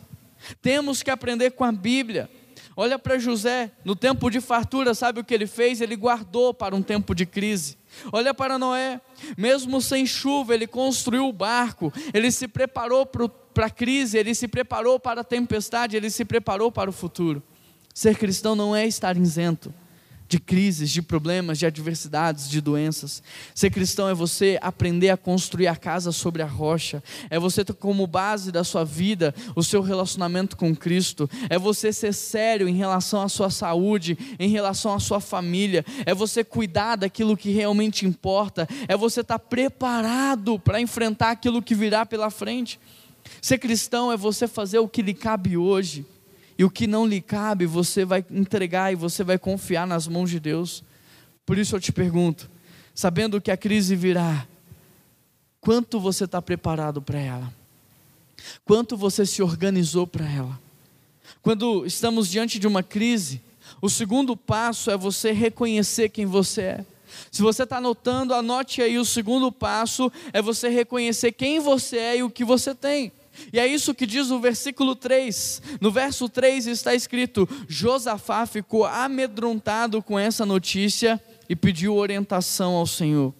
Temos 0.61 1.03
que 1.03 1.11
aprender 1.11 1.51
com 1.51 1.63
a 1.63 1.71
Bíblia. 1.71 2.29
Olha 2.75 2.99
para 2.99 3.17
José, 3.17 3.71
no 3.83 3.95
tempo 3.95 4.29
de 4.29 4.39
fartura, 4.39 4.93
sabe 4.93 5.19
o 5.19 5.23
que 5.23 5.33
ele 5.33 5.47
fez? 5.47 5.81
Ele 5.81 5.95
guardou 5.95 6.53
para 6.53 6.75
um 6.75 6.81
tempo 6.81 7.15
de 7.15 7.25
crise. 7.25 7.75
Olha 8.11 8.33
para 8.33 8.59
Noé, 8.59 9.01
mesmo 9.35 9.81
sem 9.81 10.05
chuva, 10.05 10.53
ele 10.53 10.67
construiu 10.67 11.27
o 11.27 11.33
barco, 11.33 11.91
ele 12.13 12.29
se 12.29 12.47
preparou 12.47 13.03
para 13.03 13.65
a 13.65 13.69
crise, 13.71 14.19
ele 14.19 14.35
se 14.35 14.47
preparou 14.47 14.99
para 14.99 15.21
a 15.21 15.23
tempestade, 15.23 15.97
ele 15.97 16.11
se 16.11 16.23
preparou 16.23 16.71
para 16.71 16.87
o 16.87 16.93
futuro. 16.93 17.41
Ser 17.95 18.15
cristão 18.15 18.55
não 18.55 18.75
é 18.75 18.85
estar 18.85 19.17
isento 19.17 19.73
de 20.27 20.39
crises, 20.39 20.89
de 20.89 21.01
problemas, 21.01 21.57
de 21.57 21.65
adversidades, 21.65 22.49
de 22.49 22.59
doenças. 22.59 23.23
Ser 23.55 23.69
cristão 23.69 24.09
é 24.09 24.13
você 24.13 24.57
aprender 24.61 25.09
a 25.09 25.17
construir 25.17 25.67
a 25.67 25.75
casa 25.75 26.11
sobre 26.11 26.41
a 26.41 26.45
rocha, 26.45 27.01
é 27.29 27.39
você 27.39 27.63
ter 27.63 27.73
como 27.73 28.05
base 28.05 28.51
da 28.51 28.63
sua 28.63 28.83
vida 28.83 29.33
o 29.55 29.63
seu 29.63 29.81
relacionamento 29.81 30.57
com 30.57 30.75
Cristo, 30.75 31.29
é 31.49 31.57
você 31.57 31.93
ser 31.93 32.13
sério 32.13 32.67
em 32.67 32.75
relação 32.75 33.21
à 33.21 33.29
sua 33.29 33.49
saúde, 33.49 34.17
em 34.39 34.49
relação 34.49 34.93
à 34.93 34.99
sua 34.99 35.19
família, 35.19 35.85
é 36.05 36.13
você 36.13 36.43
cuidar 36.43 36.97
daquilo 36.97 37.37
que 37.37 37.51
realmente 37.51 38.05
importa, 38.05 38.67
é 38.87 38.97
você 38.97 39.21
estar 39.21 39.39
preparado 39.39 40.59
para 40.59 40.81
enfrentar 40.81 41.31
aquilo 41.31 41.61
que 41.61 41.75
virá 41.75 42.05
pela 42.05 42.29
frente. 42.29 42.79
Ser 43.41 43.57
cristão 43.57 44.11
é 44.11 44.17
você 44.17 44.47
fazer 44.47 44.79
o 44.79 44.87
que 44.87 45.01
lhe 45.01 45.13
cabe 45.13 45.57
hoje 45.57 46.05
e 46.57 46.63
o 46.63 46.69
que 46.69 46.87
não 46.87 47.05
lhe 47.05 47.21
cabe, 47.21 47.65
você 47.65 48.03
vai 48.03 48.25
entregar 48.31 48.91
e 48.91 48.95
você 48.95 49.23
vai 49.23 49.37
confiar 49.37 49.85
nas 49.85 50.07
mãos 50.07 50.29
de 50.29 50.39
Deus. 50.39 50.83
Por 51.45 51.57
isso 51.57 51.75
eu 51.75 51.79
te 51.79 51.91
pergunto, 51.91 52.49
sabendo 52.95 53.39
que 53.39 53.51
a 53.51 53.57
crise 53.57 53.95
virá, 53.95 54.47
quanto 55.61 55.99
você 55.99 56.23
está 56.23 56.41
preparado 56.41 57.01
para 57.01 57.19
ela? 57.19 57.53
Quanto 58.65 58.97
você 58.97 59.25
se 59.25 59.41
organizou 59.43 60.07
para 60.07 60.27
ela? 60.29 60.59
Quando 61.41 61.85
estamos 61.85 62.27
diante 62.27 62.57
de 62.57 62.67
uma 62.67 62.81
crise, 62.81 63.41
o 63.81 63.89
segundo 63.89 64.35
passo 64.35 64.89
é 64.89 64.97
você 64.97 65.31
reconhecer 65.31 66.09
quem 66.09 66.25
você 66.25 66.61
é. 66.61 66.85
Se 67.31 67.41
você 67.41 67.63
está 67.63 67.77
anotando, 67.77 68.33
anote 68.33 68.81
aí 68.81 68.97
o 68.97 69.05
segundo 69.05 69.51
passo: 69.51 70.11
é 70.33 70.41
você 70.41 70.69
reconhecer 70.69 71.31
quem 71.31 71.59
você 71.59 71.97
é 71.97 72.17
e 72.17 72.23
o 72.23 72.29
que 72.29 72.43
você 72.43 72.73
tem. 72.75 73.11
E 73.51 73.59
é 73.59 73.67
isso 73.67 73.93
que 73.93 74.05
diz 74.05 74.29
o 74.29 74.39
versículo 74.39 74.95
3. 74.95 75.61
No 75.79 75.91
verso 75.91 76.27
3 76.29 76.67
está 76.67 76.93
escrito: 76.93 77.47
Josafá 77.67 78.45
ficou 78.45 78.85
amedrontado 78.85 80.01
com 80.01 80.17
essa 80.17 80.45
notícia 80.45 81.21
e 81.49 81.55
pediu 81.55 81.95
orientação 81.95 82.73
ao 82.73 82.85
Senhor. 82.85 83.33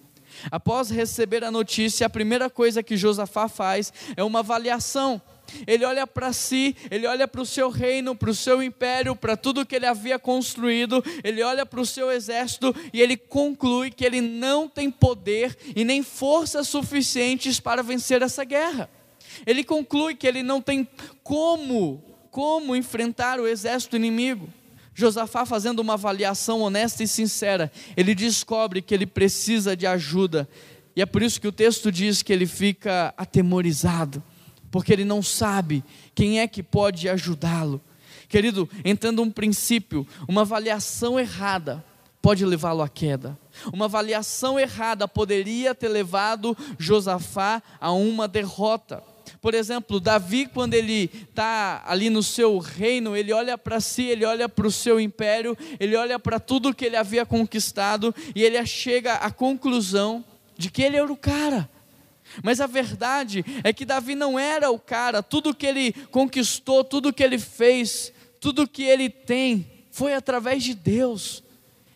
Após 0.51 0.89
receber 0.89 1.43
a 1.43 1.51
notícia, 1.51 2.05
a 2.05 2.09
primeira 2.09 2.49
coisa 2.49 2.83
que 2.83 2.97
Josafá 2.97 3.47
faz 3.47 3.91
é 4.15 4.23
uma 4.23 4.39
avaliação. 4.39 5.21
Ele 5.65 5.85
olha 5.85 6.05
para 6.05 6.33
si, 6.33 6.75
ele 6.91 7.07
olha 7.07 7.27
para 7.27 7.41
o 7.41 7.45
seu 7.45 7.69
reino, 7.69 8.15
para 8.15 8.29
o 8.29 8.35
seu 8.35 8.61
império, 8.61 9.15
para 9.15 9.37
tudo 9.37 9.65
que 9.65 9.75
ele 9.75 9.85
havia 9.85 10.19
construído, 10.19 11.03
ele 11.23 11.41
olha 11.41 11.65
para 11.65 11.79
o 11.79 11.85
seu 11.85 12.11
exército 12.11 12.75
e 12.91 13.01
ele 13.01 13.15
conclui 13.15 13.89
que 13.89 14.05
ele 14.05 14.19
não 14.19 14.67
tem 14.67 14.91
poder 14.91 15.57
e 15.75 15.85
nem 15.85 16.03
forças 16.03 16.67
suficientes 16.67 17.59
para 17.59 17.81
vencer 17.81 18.21
essa 18.21 18.43
guerra. 18.43 18.89
Ele 19.45 19.63
conclui 19.63 20.15
que 20.15 20.27
ele 20.27 20.43
não 20.43 20.61
tem 20.61 20.87
como, 21.23 22.03
como 22.31 22.75
enfrentar 22.75 23.39
o 23.39 23.47
exército 23.47 23.95
inimigo. 23.95 24.49
Josafá, 24.93 25.45
fazendo 25.45 25.79
uma 25.79 25.93
avaliação 25.93 26.61
honesta 26.61 27.03
e 27.03 27.07
sincera, 27.07 27.71
ele 27.95 28.15
descobre 28.15 28.81
que 28.81 28.93
ele 28.93 29.05
precisa 29.05 29.75
de 29.75 29.85
ajuda, 29.85 30.49
e 30.95 31.01
é 31.03 31.05
por 31.05 31.21
isso 31.21 31.39
que 31.39 31.47
o 31.47 31.51
texto 31.51 31.91
diz 31.91 32.23
que 32.23 32.33
ele 32.33 32.47
fica 32.47 33.13
atemorizado, 33.15 34.23
porque 34.71 34.91
ele 34.91 35.05
não 35.05 35.21
sabe 35.21 35.83
quem 36.15 36.39
é 36.39 36.47
que 36.47 36.63
pode 36.63 37.07
ajudá-lo. 37.07 37.79
Querido, 38.27 38.67
entrando 38.83 39.21
um 39.21 39.29
princípio, 39.29 40.07
uma 40.27 40.41
avaliação 40.41 41.19
errada 41.19 41.85
pode 42.19 42.43
levá-lo 42.43 42.81
à 42.81 42.89
queda. 42.89 43.37
Uma 43.71 43.85
avaliação 43.85 44.59
errada 44.59 45.07
poderia 45.07 45.75
ter 45.75 45.87
levado 45.87 46.57
Josafá 46.79 47.61
a 47.79 47.91
uma 47.91 48.27
derrota. 48.27 49.03
Por 49.47 49.53
exemplo, 49.53 50.01
Davi, 50.01 50.45
quando 50.45 50.73
ele 50.73 51.09
está 51.29 51.81
ali 51.87 52.09
no 52.09 52.21
seu 52.21 52.57
reino, 52.57 53.15
ele 53.15 53.31
olha 53.31 53.57
para 53.57 53.79
si, 53.79 54.03
ele 54.03 54.25
olha 54.25 54.49
para 54.49 54.67
o 54.67 54.71
seu 54.71 54.99
império, 54.99 55.57
ele 55.79 55.95
olha 55.95 56.19
para 56.19 56.37
tudo 56.37 56.73
que 56.73 56.83
ele 56.83 56.97
havia 56.97 57.25
conquistado 57.25 58.13
e 58.35 58.43
ele 58.43 58.65
chega 58.65 59.13
à 59.13 59.31
conclusão 59.31 60.21
de 60.57 60.69
que 60.69 60.81
ele 60.81 60.97
era 60.97 61.09
o 61.09 61.15
cara. 61.15 61.69
Mas 62.43 62.59
a 62.59 62.67
verdade 62.67 63.45
é 63.63 63.71
que 63.71 63.85
Davi 63.85 64.15
não 64.15 64.37
era 64.37 64.69
o 64.69 64.77
cara, 64.77 65.23
tudo 65.23 65.55
que 65.55 65.65
ele 65.65 65.93
conquistou, 66.11 66.83
tudo 66.83 67.13
que 67.13 67.23
ele 67.23 67.39
fez, 67.39 68.11
tudo 68.41 68.67
que 68.67 68.83
ele 68.83 69.09
tem, 69.09 69.65
foi 69.91 70.13
através 70.13 70.61
de 70.61 70.73
Deus. 70.73 71.41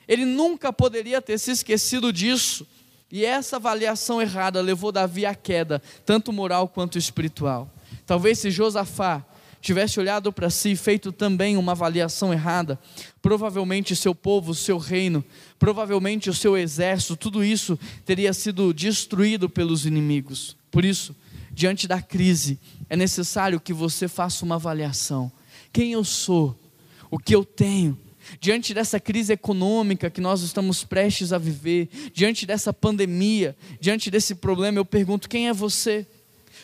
Ele 0.08 0.24
nunca 0.24 0.72
poderia 0.72 1.22
ter 1.22 1.38
se 1.38 1.51
esquecido 1.51 2.13
disso. 2.13 2.65
E 3.12 3.25
essa 3.25 3.58
avaliação 3.58 4.22
errada 4.22 4.62
levou 4.62 4.91
Davi 4.91 5.25
à 5.25 5.36
queda, 5.36 5.82
tanto 6.06 6.32
moral 6.32 6.68
quanto 6.68 6.98
espiritual. 6.98 7.70
Talvez 8.06 8.39
se 8.39 8.50
Josafá 8.50 9.25
tivesse 9.62 10.00
olhado 10.00 10.34
para 10.34 10.50
si 10.50 10.72
e 10.72 10.75
feito 10.75 11.12
também 11.12 11.56
uma 11.56 11.74
avaliação 11.74 12.34
errada, 12.34 12.80
provavelmente 13.22 13.96
seu 13.96 14.15
povo, 14.15 14.56
seu 14.56 14.77
reino, 14.77 15.24
provavelmente 15.60 16.30
o 16.30 16.34
seu 16.34 16.58
exército, 16.58 17.15
tudo 17.15 17.44
isso 17.44 17.77
teria 18.06 18.34
sido 18.34 18.74
destruído 18.74 19.48
pelos 19.48 19.86
inimigos. 19.86 20.58
Por 20.72 20.84
isso, 20.84 21.15
diante 21.51 21.88
da 21.88 22.01
crise, 22.01 22.60
é 22.89 22.96
necessário 22.96 23.60
que 23.60 23.74
você 23.74 24.08
faça 24.08 24.44
uma 24.44 24.56
avaliação. 24.56 25.32
Quem 25.72 25.91
eu 25.91 26.03
sou? 26.03 26.58
O 27.10 27.20
que 27.20 27.36
eu 27.36 27.46
tenho? 27.46 27.98
Diante 28.39 28.73
dessa 28.73 29.00
crise 29.00 29.33
econômica 29.33 30.09
que 30.09 30.21
nós 30.21 30.41
estamos 30.41 30.83
prestes 30.83 31.33
a 31.33 31.38
viver, 31.38 31.89
diante 32.13 32.45
dessa 32.45 32.71
pandemia, 32.71 33.55
diante 33.79 34.09
desse 34.09 34.35
problema, 34.35 34.77
eu 34.77 34.85
pergunto: 34.85 35.29
quem 35.29 35.47
é 35.47 35.53
você? 35.53 36.05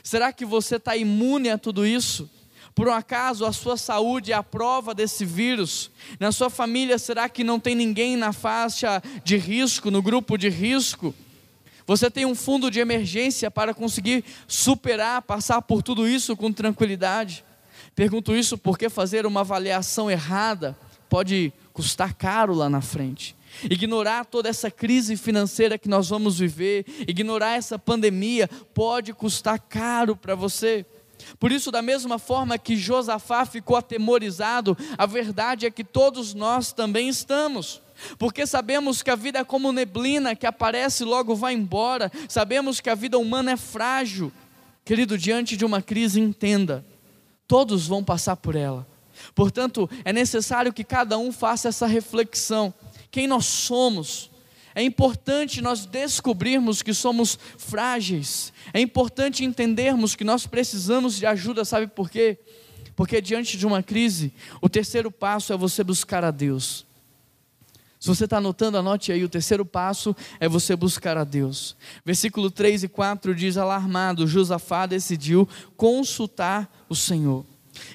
Será 0.03 0.31
que 0.31 0.45
você 0.45 0.77
está 0.77 0.95
imune 0.95 1.49
a 1.49 1.57
tudo 1.57 1.85
isso? 1.85 2.29
Por 2.73 2.87
um 2.87 2.93
acaso 2.93 3.43
a 3.43 3.51
sua 3.51 3.75
saúde 3.75 4.31
é 4.31 4.35
a 4.35 4.43
prova 4.43 4.93
desse 4.93 5.25
vírus? 5.25 5.89
Na 6.19 6.31
sua 6.31 6.49
família, 6.49 6.99
será 6.99 7.27
que 7.27 7.43
não 7.43 7.59
tem 7.59 7.73
ninguém 7.73 8.15
na 8.15 8.31
faixa 8.31 9.01
de 9.23 9.35
risco, 9.35 9.89
no 9.89 10.01
grupo 10.01 10.37
de 10.37 10.47
risco? 10.47 11.13
Você 11.87 12.11
tem 12.11 12.25
um 12.25 12.35
fundo 12.35 12.69
de 12.69 12.79
emergência 12.79 13.49
para 13.49 13.73
conseguir 13.73 14.23
superar, 14.47 15.23
passar 15.23 15.61
por 15.61 15.81
tudo 15.81 16.07
isso 16.07 16.35
com 16.35 16.51
tranquilidade? 16.53 17.43
Pergunto 17.95 18.35
isso 18.35 18.57
porque 18.57 18.89
fazer 18.89 19.25
uma 19.25 19.39
avaliação 19.39 20.11
errada 20.11 20.77
pode 21.09 21.53
custar 21.73 22.13
caro 22.13 22.53
lá 22.53 22.69
na 22.69 22.81
frente. 22.81 23.35
Ignorar 23.69 24.25
toda 24.25 24.49
essa 24.49 24.69
crise 24.69 25.15
financeira 25.15 25.77
que 25.77 25.87
nós 25.87 26.09
vamos 26.09 26.39
viver, 26.39 26.85
ignorar 27.07 27.55
essa 27.55 27.79
pandemia, 27.79 28.49
pode 28.73 29.13
custar 29.13 29.59
caro 29.59 30.15
para 30.15 30.35
você. 30.35 30.85
Por 31.39 31.51
isso, 31.51 31.71
da 31.71 31.81
mesma 31.81 32.19
forma 32.19 32.57
que 32.57 32.75
Josafá 32.75 33.45
ficou 33.45 33.75
atemorizado, 33.75 34.77
a 34.97 35.05
verdade 35.05 35.65
é 35.65 35.71
que 35.71 35.83
todos 35.83 36.33
nós 36.33 36.71
também 36.71 37.09
estamos. 37.09 37.81
Porque 38.19 38.45
sabemos 38.45 39.01
que 39.01 39.09
a 39.09 39.15
vida 39.15 39.39
é 39.39 39.43
como 39.43 39.71
neblina 39.71 40.35
que 40.35 40.45
aparece 40.45 41.03
e 41.03 41.05
logo 41.05 41.35
vai 41.35 41.53
embora, 41.53 42.11
sabemos 42.29 42.79
que 42.79 42.91
a 42.91 42.95
vida 42.95 43.17
humana 43.17 43.51
é 43.51 43.57
frágil. 43.57 44.31
Querido, 44.85 45.17
diante 45.17 45.57
de 45.57 45.65
uma 45.65 45.81
crise, 45.81 46.19
entenda: 46.19 46.85
todos 47.47 47.87
vão 47.87 48.03
passar 48.03 48.35
por 48.35 48.55
ela 48.55 48.85
Portanto, 49.33 49.89
é 50.03 50.11
necessário 50.11 50.73
que 50.73 50.83
cada 50.83 51.17
um 51.17 51.31
faça 51.31 51.69
essa 51.69 51.87
reflexão. 51.87 52.73
Quem 53.11 53.27
nós 53.27 53.45
somos? 53.45 54.29
É 54.77 54.83
importante 54.83 55.59
nós 55.59 55.87
descobrirmos 55.87 56.83
que 56.83 56.93
somos 56.93 57.39
frágeis. 57.57 58.53
É 58.71 58.79
importante 58.79 59.43
entendermos 59.43 60.15
que 60.15 60.23
nós 60.23 60.45
precisamos 60.45 61.17
de 61.17 61.25
ajuda, 61.25 61.65
sabe 61.65 61.87
por 61.87 62.11
quê? 62.11 62.37
Porque 62.95 63.19
diante 63.19 63.57
de 63.57 63.65
uma 63.65 63.81
crise, 63.81 64.31
o 64.61 64.69
terceiro 64.69 65.11
passo 65.11 65.51
é 65.51 65.57
você 65.57 65.83
buscar 65.83 66.23
a 66.23 66.29
Deus. 66.29 66.85
Se 67.99 68.07
você 68.07 68.25
está 68.25 68.37
anotando, 68.37 68.77
anote 68.77 69.11
aí: 69.11 69.23
o 69.23 69.29
terceiro 69.29 69.65
passo 69.65 70.15
é 70.39 70.47
você 70.47 70.75
buscar 70.75 71.17
a 71.17 71.23
Deus. 71.23 71.75
Versículo 72.05 72.51
3 72.51 72.83
e 72.83 72.87
4 72.87 73.33
diz: 73.33 73.57
Alarmado, 73.57 74.27
Josafá 74.27 74.85
decidiu 74.85 75.49
consultar 75.75 76.85
o 76.87 76.95
Senhor 76.95 77.43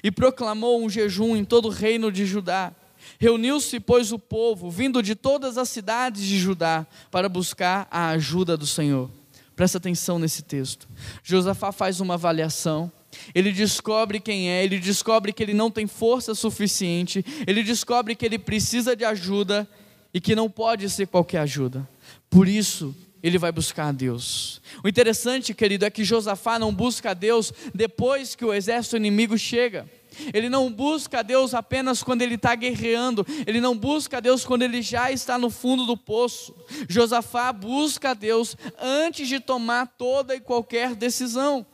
e 0.03 0.11
proclamou 0.11 0.83
um 0.83 0.89
jejum 0.89 1.35
em 1.35 1.45
todo 1.45 1.67
o 1.67 1.71
reino 1.71 2.11
de 2.11 2.25
Judá. 2.25 2.73
Reuniu-se, 3.19 3.79
pois, 3.79 4.11
o 4.11 4.19
povo, 4.19 4.69
vindo 4.69 5.01
de 5.01 5.15
todas 5.15 5.57
as 5.57 5.69
cidades 5.69 6.23
de 6.23 6.39
Judá, 6.39 6.85
para 7.11 7.27
buscar 7.27 7.87
a 7.91 8.09
ajuda 8.09 8.55
do 8.57 8.65
Senhor. 8.65 9.09
Presta 9.55 9.77
atenção 9.77 10.17
nesse 10.17 10.41
texto. 10.41 10.87
Josafá 11.23 11.71
faz 11.71 11.99
uma 11.99 12.15
avaliação. 12.15 12.91
Ele 13.35 13.51
descobre 13.51 14.19
quem 14.19 14.49
é, 14.49 14.63
ele 14.63 14.79
descobre 14.79 15.31
que 15.31 15.43
ele 15.43 15.53
não 15.53 15.69
tem 15.69 15.85
força 15.85 16.33
suficiente, 16.33 17.23
ele 17.45 17.61
descobre 17.61 18.15
que 18.15 18.25
ele 18.25 18.39
precisa 18.39 18.95
de 18.95 19.05
ajuda 19.05 19.69
e 20.11 20.19
que 20.19 20.35
não 20.35 20.49
pode 20.49 20.89
ser 20.89 21.07
qualquer 21.07 21.39
ajuda. 21.39 21.87
Por 22.29 22.47
isso, 22.47 22.95
ele 23.23 23.37
vai 23.37 23.51
buscar 23.53 23.87
a 23.87 23.91
Deus. 23.93 24.61
O 24.83 24.87
interessante, 24.87 25.53
querido, 25.53 25.85
é 25.85 25.89
que 25.89 26.03
Josafá 26.03 26.59
não 26.59 26.73
busca 26.73 27.11
a 27.11 27.13
Deus 27.13 27.53
depois 27.73 28.35
que 28.35 28.43
o 28.43 28.53
exército 28.53 28.97
inimigo 28.97 29.37
chega. 29.37 29.89
Ele 30.33 30.49
não 30.49 30.71
busca 30.71 31.19
a 31.19 31.21
Deus 31.23 31.53
apenas 31.53 32.03
quando 32.03 32.21
ele 32.21 32.35
está 32.35 32.53
guerreando, 32.53 33.25
ele 33.47 33.59
não 33.59 33.75
busca 33.75 34.17
a 34.17 34.19
Deus 34.19 34.45
quando 34.45 34.61
ele 34.61 34.81
já 34.81 35.11
está 35.11 35.37
no 35.37 35.49
fundo 35.49 35.85
do 35.85 35.97
poço. 35.97 36.53
Josafá 36.87 37.51
busca 37.51 38.11
a 38.11 38.13
Deus 38.13 38.55
antes 38.77 39.27
de 39.27 39.39
tomar 39.39 39.87
toda 39.87 40.35
e 40.35 40.39
qualquer 40.41 40.93
decisão. 40.93 41.65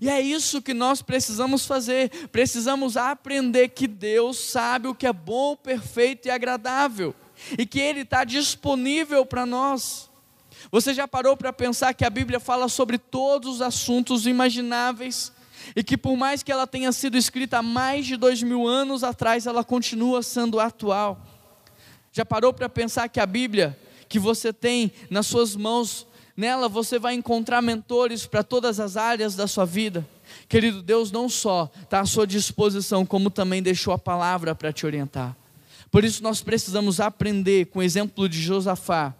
E 0.00 0.08
é 0.08 0.20
isso 0.20 0.62
que 0.62 0.74
nós 0.74 1.02
precisamos 1.02 1.66
fazer. 1.66 2.10
Precisamos 2.28 2.96
aprender 2.96 3.68
que 3.68 3.86
Deus 3.86 4.38
sabe 4.38 4.88
o 4.88 4.94
que 4.94 5.06
é 5.06 5.12
bom, 5.12 5.54
perfeito 5.54 6.26
e 6.26 6.30
agradável, 6.30 7.14
e 7.58 7.66
que 7.66 7.78
Ele 7.78 8.00
está 8.00 8.24
disponível 8.24 9.24
para 9.26 9.44
nós. 9.44 10.10
Você 10.70 10.94
já 10.94 11.06
parou 11.06 11.36
para 11.36 11.52
pensar 11.52 11.94
que 11.94 12.04
a 12.04 12.10
Bíblia 12.10 12.40
fala 12.40 12.68
sobre 12.68 12.98
todos 12.98 13.56
os 13.56 13.62
assuntos 13.62 14.26
imagináveis 14.26 15.32
e 15.74 15.82
que, 15.82 15.96
por 15.96 16.16
mais 16.16 16.42
que 16.42 16.52
ela 16.52 16.66
tenha 16.66 16.92
sido 16.92 17.16
escrita 17.16 17.58
há 17.58 17.62
mais 17.62 18.06
de 18.06 18.16
dois 18.16 18.42
mil 18.42 18.66
anos 18.66 19.04
atrás, 19.04 19.46
ela 19.46 19.64
continua 19.64 20.22
sendo 20.22 20.60
atual? 20.60 21.24
Já 22.12 22.24
parou 22.24 22.52
para 22.52 22.68
pensar 22.68 23.08
que 23.08 23.20
a 23.20 23.26
Bíblia 23.26 23.78
que 24.08 24.18
você 24.18 24.52
tem 24.52 24.92
nas 25.10 25.26
suas 25.26 25.56
mãos, 25.56 26.06
nela 26.36 26.68
você 26.68 26.98
vai 26.98 27.14
encontrar 27.14 27.60
mentores 27.62 28.26
para 28.26 28.44
todas 28.44 28.78
as 28.78 28.96
áreas 28.96 29.34
da 29.34 29.46
sua 29.46 29.64
vida? 29.64 30.06
Querido, 30.48 30.82
Deus 30.82 31.10
não 31.10 31.28
só 31.28 31.70
está 31.82 32.00
à 32.00 32.06
sua 32.06 32.26
disposição, 32.26 33.04
como 33.04 33.30
também 33.30 33.62
deixou 33.62 33.92
a 33.92 33.98
palavra 33.98 34.54
para 34.54 34.72
te 34.72 34.86
orientar. 34.86 35.36
Por 35.90 36.04
isso 36.04 36.22
nós 36.22 36.42
precisamos 36.42 37.00
aprender 37.00 37.66
com 37.66 37.78
o 37.78 37.82
exemplo 37.82 38.28
de 38.28 38.40
Josafá 38.40 39.14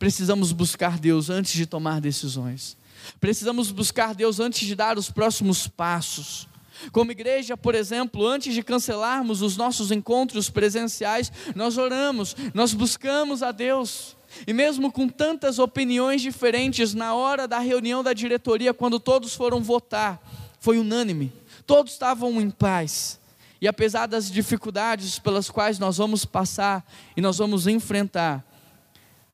precisamos 0.00 0.50
buscar 0.50 0.98
Deus 0.98 1.28
antes 1.28 1.52
de 1.52 1.66
tomar 1.66 2.00
decisões. 2.00 2.74
Precisamos 3.20 3.70
buscar 3.70 4.14
Deus 4.14 4.40
antes 4.40 4.66
de 4.66 4.74
dar 4.74 4.96
os 4.96 5.10
próximos 5.10 5.68
passos. 5.68 6.48
Como 6.90 7.12
igreja, 7.12 7.54
por 7.54 7.74
exemplo, 7.74 8.26
antes 8.26 8.54
de 8.54 8.62
cancelarmos 8.62 9.42
os 9.42 9.58
nossos 9.58 9.90
encontros 9.90 10.48
presenciais, 10.48 11.30
nós 11.54 11.76
oramos, 11.76 12.34
nós 12.54 12.72
buscamos 12.72 13.42
a 13.42 13.52
Deus. 13.52 14.16
E 14.46 14.54
mesmo 14.54 14.90
com 14.90 15.06
tantas 15.06 15.58
opiniões 15.58 16.22
diferentes, 16.22 16.94
na 16.94 17.12
hora 17.12 17.46
da 17.46 17.58
reunião 17.58 18.02
da 18.02 18.14
diretoria, 18.14 18.72
quando 18.72 18.98
todos 18.98 19.34
foram 19.34 19.62
votar, 19.62 20.18
foi 20.60 20.78
unânime, 20.78 21.30
todos 21.66 21.92
estavam 21.92 22.40
em 22.40 22.48
paz. 22.48 23.20
E 23.60 23.68
apesar 23.68 24.06
das 24.06 24.30
dificuldades 24.30 25.18
pelas 25.18 25.50
quais 25.50 25.78
nós 25.78 25.98
vamos 25.98 26.24
passar 26.24 26.90
e 27.14 27.20
nós 27.20 27.36
vamos 27.36 27.66
enfrentar, 27.66 28.49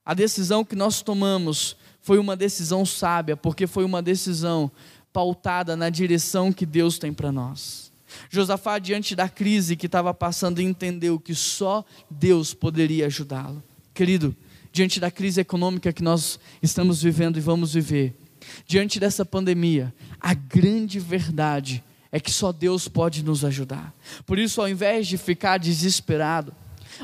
a 0.06 0.14
decisão 0.14 0.64
que 0.64 0.76
nós 0.76 1.02
tomamos 1.02 1.76
foi 2.00 2.18
uma 2.18 2.36
decisão 2.36 2.86
sábia, 2.86 3.36
porque 3.36 3.66
foi 3.66 3.84
uma 3.84 4.00
decisão 4.00 4.70
pautada 5.12 5.76
na 5.76 5.90
direção 5.90 6.52
que 6.52 6.64
Deus 6.64 6.96
tem 6.96 7.12
para 7.12 7.32
nós. 7.32 7.90
Josafá, 8.30 8.78
diante 8.78 9.16
da 9.16 9.28
crise 9.28 9.74
que 9.74 9.86
estava 9.86 10.14
passando, 10.14 10.62
entendeu 10.62 11.18
que 11.18 11.34
só 11.34 11.84
Deus 12.08 12.54
poderia 12.54 13.06
ajudá-lo. 13.06 13.60
Querido, 13.92 14.36
diante 14.70 15.00
da 15.00 15.10
crise 15.10 15.40
econômica 15.40 15.92
que 15.92 16.04
nós 16.04 16.38
estamos 16.62 17.02
vivendo 17.02 17.38
e 17.38 17.40
vamos 17.40 17.74
viver, 17.74 18.16
diante 18.64 19.00
dessa 19.00 19.24
pandemia, 19.24 19.92
a 20.20 20.34
grande 20.34 21.00
verdade 21.00 21.82
é 22.12 22.20
que 22.20 22.30
só 22.30 22.52
Deus 22.52 22.86
pode 22.86 23.24
nos 23.24 23.44
ajudar. 23.44 23.92
Por 24.24 24.38
isso, 24.38 24.60
ao 24.60 24.68
invés 24.68 25.08
de 25.08 25.18
ficar 25.18 25.58
desesperado, 25.58 26.54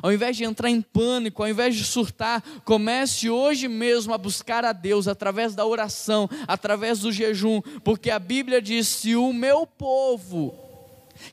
ao 0.01 0.13
invés 0.13 0.37
de 0.37 0.45
entrar 0.45 0.71
em 0.71 0.81
pânico, 0.81 1.43
ao 1.43 1.49
invés 1.49 1.75
de 1.75 1.85
surtar, 1.85 2.43
comece 2.65 3.29
hoje 3.29 3.69
mesmo 3.69 4.15
a 4.15 4.19
buscar 4.19 4.65
a 4.65 4.73
Deus 4.73 5.09
através 5.09 5.55
da 5.55 5.67
oração, 5.67 6.29
através 6.47 7.01
do 7.01 7.13
jejum, 7.13 7.61
porque 7.83 8.11
a 8.11 8.19
Bíblia 8.19 8.63
diz: 8.63 8.87
se 8.87 9.17
o 9.17 9.33
meu 9.33 9.67
povo, 9.67 10.55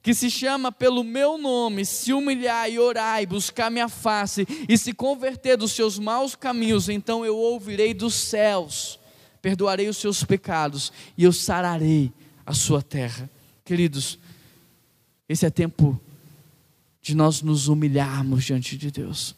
que 0.02 0.14
se 0.14 0.30
chama 0.30 0.72
pelo 0.72 1.04
meu 1.04 1.38
nome, 1.38 1.86
se 1.86 2.14
humilhar 2.14 2.70
e 2.70 2.80
orar 2.80 3.22
e 3.22 3.26
buscar 3.26 3.70
minha 3.70 3.90
face 3.90 4.48
e 4.68 4.78
se 4.78 4.94
converter 4.94 5.58
dos 5.58 5.72
seus 5.72 5.98
maus 5.98 6.36
caminhos, 6.36 6.90
então 6.90 7.26
eu 7.26 7.36
ouvirei 7.38 7.94
dos 7.94 8.14
céus, 8.14 9.00
perdoarei 9.42 9.88
os 9.88 9.98
seus 9.98 10.24
pecados 10.24 10.92
e 11.18 11.24
eu 11.24 11.34
sararei 11.34 12.12
a 12.46 12.54
sua 12.54 12.82
terra. 12.82 13.30
Queridos, 13.64 14.18
esse 15.28 15.46
é 15.46 15.50
tempo 15.50 16.00
de 17.02 17.16
nós 17.16 17.42
nos 17.42 17.68
humilharmos 17.68 18.44
diante 18.44 18.78
de 18.78 18.92
Deus. 18.92 19.36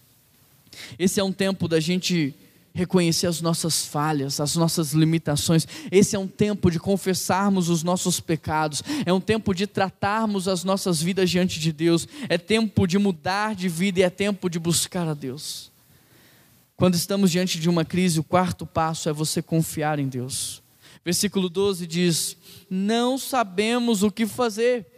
Esse 0.98 1.20
é 1.20 1.24
um 1.24 1.32
tempo 1.32 1.68
da 1.68 1.80
gente 1.80 2.34
reconhecer 2.74 3.28
as 3.28 3.42
nossas 3.42 3.86
falhas, 3.86 4.40
as 4.40 4.56
nossas 4.56 4.94
limitações. 4.94 5.68
Esse 5.92 6.16
é 6.16 6.20
um 6.20 6.28
tempo 6.28 6.72
de 6.72 6.80
confessarmos 6.80 7.70
os 7.70 7.84
nossos 7.84 8.20
pecados. 8.20 8.82
É 9.06 9.12
um 9.12 9.20
tempo 9.20 9.54
de 9.54 9.68
tratarmos 9.68 10.48
as 10.48 10.64
nossas 10.64 11.02
vidas 11.02 11.30
diante 11.30 11.60
de 11.60 11.72
Deus. 11.72 12.08
É 12.30 12.38
tempo 12.38 12.88
de 12.88 12.98
mudar 12.98 13.56
de 13.56 13.68
vida 13.68 14.00
e 14.00 14.04
é 14.04 14.10
tempo 14.10 14.50
de 14.50 14.60
buscar 14.60 15.08
a 15.08 15.14
Deus. 15.14 15.70
Quando 16.76 16.96
estamos 16.96 17.30
diante 17.30 17.60
de 17.60 17.70
uma 17.70 17.86
crise, 17.86 18.20
o 18.20 18.24
quarto 18.24 18.66
passo 18.66 19.08
é 19.10 19.14
você 19.14 19.42
confiar 19.42 20.00
em 20.00 20.08
Deus. 20.08 20.64
Versículo 21.04 21.50
12 21.50 21.86
diz: 21.86 22.38
Não 22.70 23.18
sabemos 23.18 24.02
o 24.02 24.12
que 24.12 24.26
fazer 24.26 24.91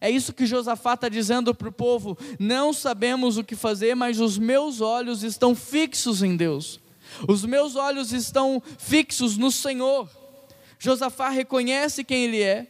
é 0.00 0.10
isso 0.10 0.32
que 0.32 0.46
Josafá 0.46 0.94
está 0.94 1.08
dizendo 1.08 1.54
para 1.54 1.68
o 1.68 1.72
povo: 1.72 2.16
não 2.38 2.72
sabemos 2.72 3.36
o 3.36 3.44
que 3.44 3.56
fazer, 3.56 3.94
mas 3.94 4.20
os 4.20 4.38
meus 4.38 4.80
olhos 4.80 5.22
estão 5.22 5.54
fixos 5.54 6.22
em 6.22 6.36
Deus, 6.36 6.80
os 7.28 7.44
meus 7.44 7.76
olhos 7.76 8.12
estão 8.12 8.62
fixos 8.78 9.36
no 9.36 9.50
Senhor. 9.50 10.08
Josafá 10.78 11.28
reconhece 11.28 12.02
quem 12.02 12.24
ele 12.24 12.42
é, 12.42 12.66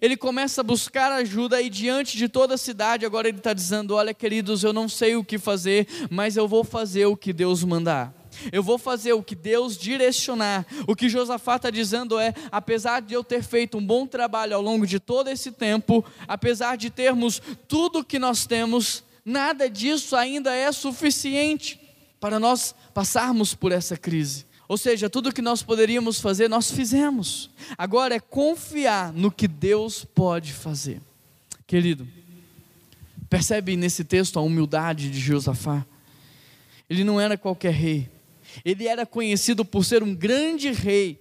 ele 0.00 0.16
começa 0.16 0.60
a 0.60 0.64
buscar 0.64 1.12
ajuda 1.12 1.62
e 1.62 1.70
diante 1.70 2.16
de 2.16 2.28
toda 2.28 2.54
a 2.54 2.58
cidade, 2.58 3.06
agora 3.06 3.28
ele 3.28 3.38
está 3.38 3.52
dizendo: 3.52 3.94
Olha, 3.94 4.12
queridos, 4.12 4.64
eu 4.64 4.72
não 4.72 4.88
sei 4.88 5.16
o 5.16 5.24
que 5.24 5.38
fazer, 5.38 5.86
mas 6.10 6.36
eu 6.36 6.48
vou 6.48 6.64
fazer 6.64 7.06
o 7.06 7.16
que 7.16 7.32
Deus 7.32 7.62
mandar. 7.64 8.12
Eu 8.52 8.62
vou 8.62 8.78
fazer 8.78 9.12
o 9.12 9.22
que 9.22 9.34
Deus 9.34 9.76
direcionar. 9.76 10.66
O 10.86 10.94
que 10.94 11.08
Josafá 11.08 11.56
está 11.56 11.70
dizendo 11.70 12.18
é: 12.18 12.34
apesar 12.50 13.00
de 13.00 13.14
eu 13.14 13.24
ter 13.24 13.42
feito 13.42 13.78
um 13.78 13.84
bom 13.84 14.06
trabalho 14.06 14.56
ao 14.56 14.62
longo 14.62 14.86
de 14.86 14.98
todo 15.00 15.28
esse 15.28 15.52
tempo, 15.52 16.04
apesar 16.26 16.76
de 16.76 16.90
termos 16.90 17.40
tudo 17.68 18.04
que 18.04 18.18
nós 18.18 18.46
temos, 18.46 19.04
nada 19.24 19.68
disso 19.68 20.16
ainda 20.16 20.54
é 20.54 20.70
suficiente 20.72 21.80
para 22.20 22.38
nós 22.38 22.74
passarmos 22.92 23.54
por 23.54 23.72
essa 23.72 23.96
crise. 23.96 24.46
Ou 24.66 24.78
seja, 24.78 25.10
tudo 25.10 25.32
que 25.32 25.42
nós 25.42 25.62
poderíamos 25.62 26.20
fazer, 26.20 26.48
nós 26.48 26.70
fizemos. 26.70 27.50
Agora 27.76 28.14
é 28.14 28.20
confiar 28.20 29.12
no 29.12 29.30
que 29.30 29.46
Deus 29.46 30.04
pode 30.04 30.52
fazer. 30.52 31.00
Querido, 31.66 32.08
percebe 33.28 33.76
nesse 33.76 34.04
texto 34.04 34.38
a 34.38 34.42
humildade 34.42 35.10
de 35.10 35.20
Josafá? 35.20 35.84
Ele 36.88 37.04
não 37.04 37.20
era 37.20 37.36
qualquer 37.36 37.72
rei, 37.72 38.08
ele 38.64 38.86
era 38.86 39.06
conhecido 39.06 39.64
por 39.64 39.84
ser 39.84 40.02
um 40.02 40.14
grande 40.14 40.70
rei. 40.70 41.18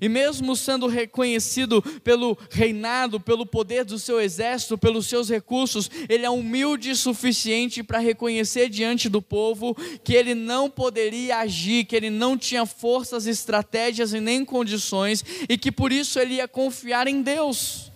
E 0.00 0.08
mesmo 0.08 0.54
sendo 0.54 0.86
reconhecido 0.86 1.82
pelo 2.04 2.38
reinado, 2.50 3.18
pelo 3.18 3.44
poder 3.44 3.84
do 3.84 3.98
seu 3.98 4.20
exército, 4.20 4.78
pelos 4.78 5.06
seus 5.06 5.28
recursos, 5.28 5.90
ele 6.08 6.24
é 6.24 6.30
humilde 6.30 6.90
o 6.90 6.96
suficiente 6.96 7.82
para 7.82 7.98
reconhecer 7.98 8.68
diante 8.68 9.08
do 9.08 9.20
povo 9.20 9.76
que 10.04 10.14
ele 10.14 10.34
não 10.34 10.70
poderia 10.70 11.38
agir, 11.38 11.84
que 11.84 11.96
ele 11.96 12.10
não 12.10 12.38
tinha 12.38 12.64
forças, 12.64 13.26
estratégias 13.26 14.12
e 14.12 14.20
nem 14.20 14.44
condições, 14.44 15.24
e 15.48 15.58
que 15.58 15.72
por 15.72 15.92
isso 15.92 16.18
ele 16.18 16.34
ia 16.34 16.46
confiar 16.46 17.08
em 17.08 17.20
Deus. 17.20 17.90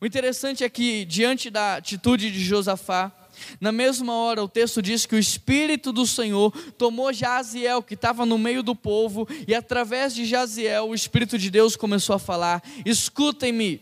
O 0.00 0.06
interessante 0.06 0.62
é 0.62 0.68
que, 0.68 1.04
diante 1.04 1.50
da 1.50 1.76
atitude 1.76 2.30
de 2.30 2.40
Josafá, 2.40 3.12
na 3.60 3.72
mesma 3.72 4.14
hora, 4.14 4.42
o 4.42 4.48
texto 4.48 4.82
diz 4.82 5.06
que 5.06 5.14
o 5.14 5.18
Espírito 5.18 5.92
do 5.92 6.06
Senhor 6.06 6.50
tomou 6.78 7.12
Jaziel, 7.12 7.82
que 7.82 7.94
estava 7.94 8.26
no 8.26 8.38
meio 8.38 8.62
do 8.62 8.74
povo, 8.74 9.26
e 9.46 9.54
através 9.54 10.14
de 10.14 10.24
Jaziel, 10.24 10.88
o 10.88 10.94
Espírito 10.94 11.38
de 11.38 11.50
Deus 11.50 11.76
começou 11.76 12.14
a 12.14 12.18
falar: 12.18 12.62
Escutem-me, 12.84 13.80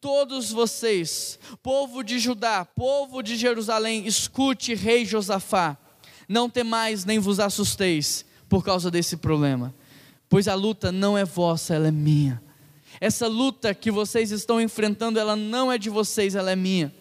todos 0.00 0.50
vocês, 0.50 1.38
povo 1.62 2.02
de 2.02 2.18
Judá, 2.18 2.64
povo 2.64 3.22
de 3.22 3.36
Jerusalém, 3.36 4.06
escute, 4.06 4.74
rei 4.74 5.04
Josafá, 5.04 5.76
não 6.28 6.50
temais 6.50 7.04
nem 7.04 7.18
vos 7.18 7.38
assusteis 7.38 8.24
por 8.48 8.64
causa 8.64 8.90
desse 8.90 9.16
problema, 9.16 9.74
pois 10.28 10.48
a 10.48 10.54
luta 10.54 10.90
não 10.90 11.16
é 11.16 11.24
vossa, 11.24 11.74
ela 11.74 11.88
é 11.88 11.92
minha. 11.92 12.42
Essa 13.00 13.26
luta 13.26 13.74
que 13.74 13.90
vocês 13.90 14.30
estão 14.30 14.60
enfrentando, 14.60 15.18
ela 15.18 15.34
não 15.34 15.72
é 15.72 15.78
de 15.78 15.90
vocês, 15.90 16.34
ela 16.34 16.50
é 16.50 16.56
minha. 16.56 16.92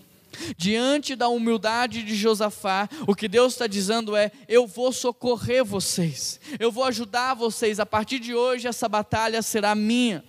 Diante 0.57 1.15
da 1.15 1.27
humildade 1.27 2.03
de 2.03 2.15
Josafá, 2.15 2.89
o 3.07 3.15
que 3.15 3.27
Deus 3.27 3.53
está 3.53 3.67
dizendo 3.67 4.15
é: 4.15 4.31
eu 4.47 4.65
vou 4.65 4.91
socorrer 4.91 5.63
vocês, 5.63 6.39
eu 6.59 6.71
vou 6.71 6.83
ajudar 6.85 7.33
vocês. 7.33 7.79
A 7.79 7.85
partir 7.85 8.19
de 8.19 8.33
hoje, 8.33 8.67
essa 8.67 8.87
batalha 8.87 9.41
será 9.41 9.75
minha. 9.75 10.23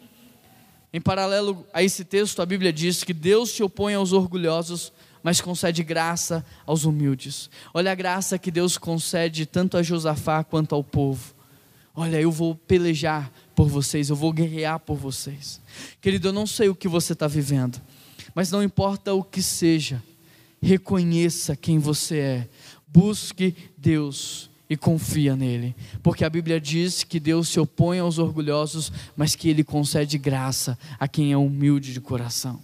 Em 0.93 1.01
paralelo 1.01 1.67
a 1.73 1.83
esse 1.83 2.05
texto, 2.05 2.43
a 2.43 2.47
Bíblia 2.47 2.73
diz 2.73 3.03
que 3.03 3.15
Deus 3.15 3.51
se 3.51 3.63
opõe 3.63 3.95
aos 3.95 4.13
orgulhosos, 4.13 4.93
mas 5.23 5.41
concede 5.41 5.83
graça 5.83 6.45
aos 6.67 6.85
humildes. 6.85 7.49
Olha 7.73 7.93
a 7.93 7.95
graça 7.95 8.39
que 8.39 8.51
Deus 8.51 8.77
concede 8.77 9.47
tanto 9.47 9.77
a 9.77 9.83
Josafá 9.83 10.45
quanto 10.45 10.75
ao 10.75 10.85
povo. 10.85 11.35
Olha, 11.95 12.21
eu 12.21 12.31
vou 12.31 12.55
pelejar 12.55 13.31
por 13.55 13.69
vocês, 13.69 14.11
eu 14.11 14.17
vou 14.17 14.33
guerrear 14.33 14.79
por 14.81 14.97
vocês. 14.97 15.61
Querido, 16.01 16.29
eu 16.29 16.33
não 16.33 16.47
sei 16.47 16.69
o 16.69 16.75
que 16.75 16.89
você 16.89 17.13
está 17.13 17.27
vivendo. 17.27 17.81
Mas 18.35 18.51
não 18.51 18.63
importa 18.63 19.13
o 19.13 19.23
que 19.23 19.43
seja, 19.43 20.03
reconheça 20.61 21.57
quem 21.57 21.79
você 21.79 22.19
é, 22.19 22.49
busque 22.87 23.55
Deus 23.77 24.51
e 24.71 24.77
confia 24.77 25.37
nele, 25.37 25.77
porque 26.03 26.25
a 26.25 26.31
Bíblia 26.31 26.59
diz 26.59 27.05
que 27.05 27.21
Deus 27.21 27.49
se 27.49 27.61
opõe 27.61 27.99
aos 27.99 28.19
orgulhosos, 28.19 28.91
mas 29.15 29.35
que 29.35 29.51
ele 29.51 29.63
concede 29.63 30.17
graça 30.17 30.79
a 30.99 31.07
quem 31.07 31.31
é 31.31 31.37
humilde 31.37 31.93
de 31.93 32.01
coração. 32.01 32.59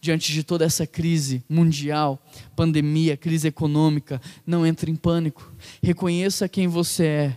Diante 0.00 0.32
de 0.32 0.44
toda 0.44 0.64
essa 0.64 0.86
crise 0.86 1.42
mundial, 1.48 2.20
pandemia, 2.54 3.16
crise 3.16 3.48
econômica, 3.48 4.20
não 4.46 4.66
entre 4.66 4.90
em 4.90 4.96
pânico. 4.96 5.52
Reconheça 5.82 6.48
quem 6.48 6.66
você 6.66 7.04
é. 7.04 7.36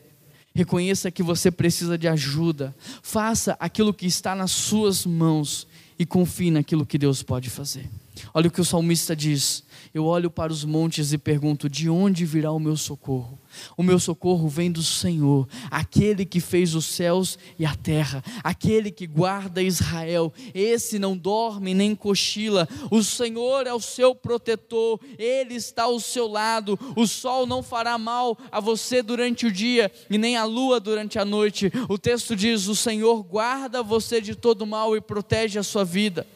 Reconheça 0.54 1.12
que 1.12 1.22
você 1.22 1.52
precisa 1.52 1.98
de 1.98 2.08
ajuda. 2.08 2.76
Faça 3.04 3.56
aquilo 3.60 3.94
que 3.94 4.08
está 4.08 4.36
nas 4.36 4.52
suas 4.52 5.06
mãos 5.06 5.68
e 5.98 6.06
confie 6.06 6.52
naquilo 6.52 6.86
que 6.86 6.98
Deus 6.98 7.24
pode 7.24 7.50
fazer. 7.50 7.90
Olha 8.34 8.48
o 8.48 8.52
que 8.52 8.62
o 8.62 8.66
salmista 8.66 9.16
diz: 9.16 9.64
Eu 9.94 10.06
olho 10.06 10.30
para 10.30 10.52
os 10.52 10.64
montes 10.64 11.14
e 11.14 11.18
pergunto: 11.18 11.70
de 11.70 11.90
onde 11.90 12.26
virá 12.26 12.52
o 12.52 12.60
meu 12.60 12.78
socorro? 12.78 13.40
O 13.78 13.84
meu 13.84 14.00
socorro 14.00 14.48
vem 14.48 14.72
do 14.72 14.84
Senhor, 14.84 15.48
aquele 15.72 16.26
que 16.26 16.40
fez 16.40 16.76
os 16.76 16.86
céus 16.86 17.38
e 17.58 17.66
a 17.66 17.76
terra, 17.76 18.24
aquele 18.44 18.92
que 18.92 19.08
guarda 19.08 19.62
Israel. 19.62 20.34
Esse 20.54 21.00
não 21.00 21.16
dorme 21.16 21.74
nem 21.74 21.96
cochila. 21.96 22.68
O 22.92 23.02
Senhor 23.02 23.66
é 23.66 23.74
o 23.74 23.80
seu 23.80 24.14
protetor, 24.14 25.00
ele 25.18 25.56
está 25.56 25.84
ao 25.84 26.00
seu 26.00 26.28
lado. 26.28 26.78
O 26.96 27.08
sol 27.08 27.46
não 27.46 27.64
fará 27.64 27.98
mal 27.98 28.38
a 28.52 28.60
você 28.60 29.02
durante 29.02 29.46
o 29.46 29.52
dia 29.52 29.92
e 30.10 30.18
nem 30.18 30.38
a 30.38 30.44
lua 30.44 30.80
durante 30.80 31.18
a 31.18 31.26
noite. 31.26 31.72
O 31.88 31.98
texto 31.98 32.36
diz: 32.36 32.68
O 32.68 32.76
Senhor 32.76 33.24
guarda 33.24 33.82
você 33.82 34.20
de 34.20 34.36
todo 34.36 34.66
mal 34.66 34.96
e 34.96 35.02
protege 35.02 35.60
a 35.60 35.64
sua 35.64 35.84
vida. 35.84 36.28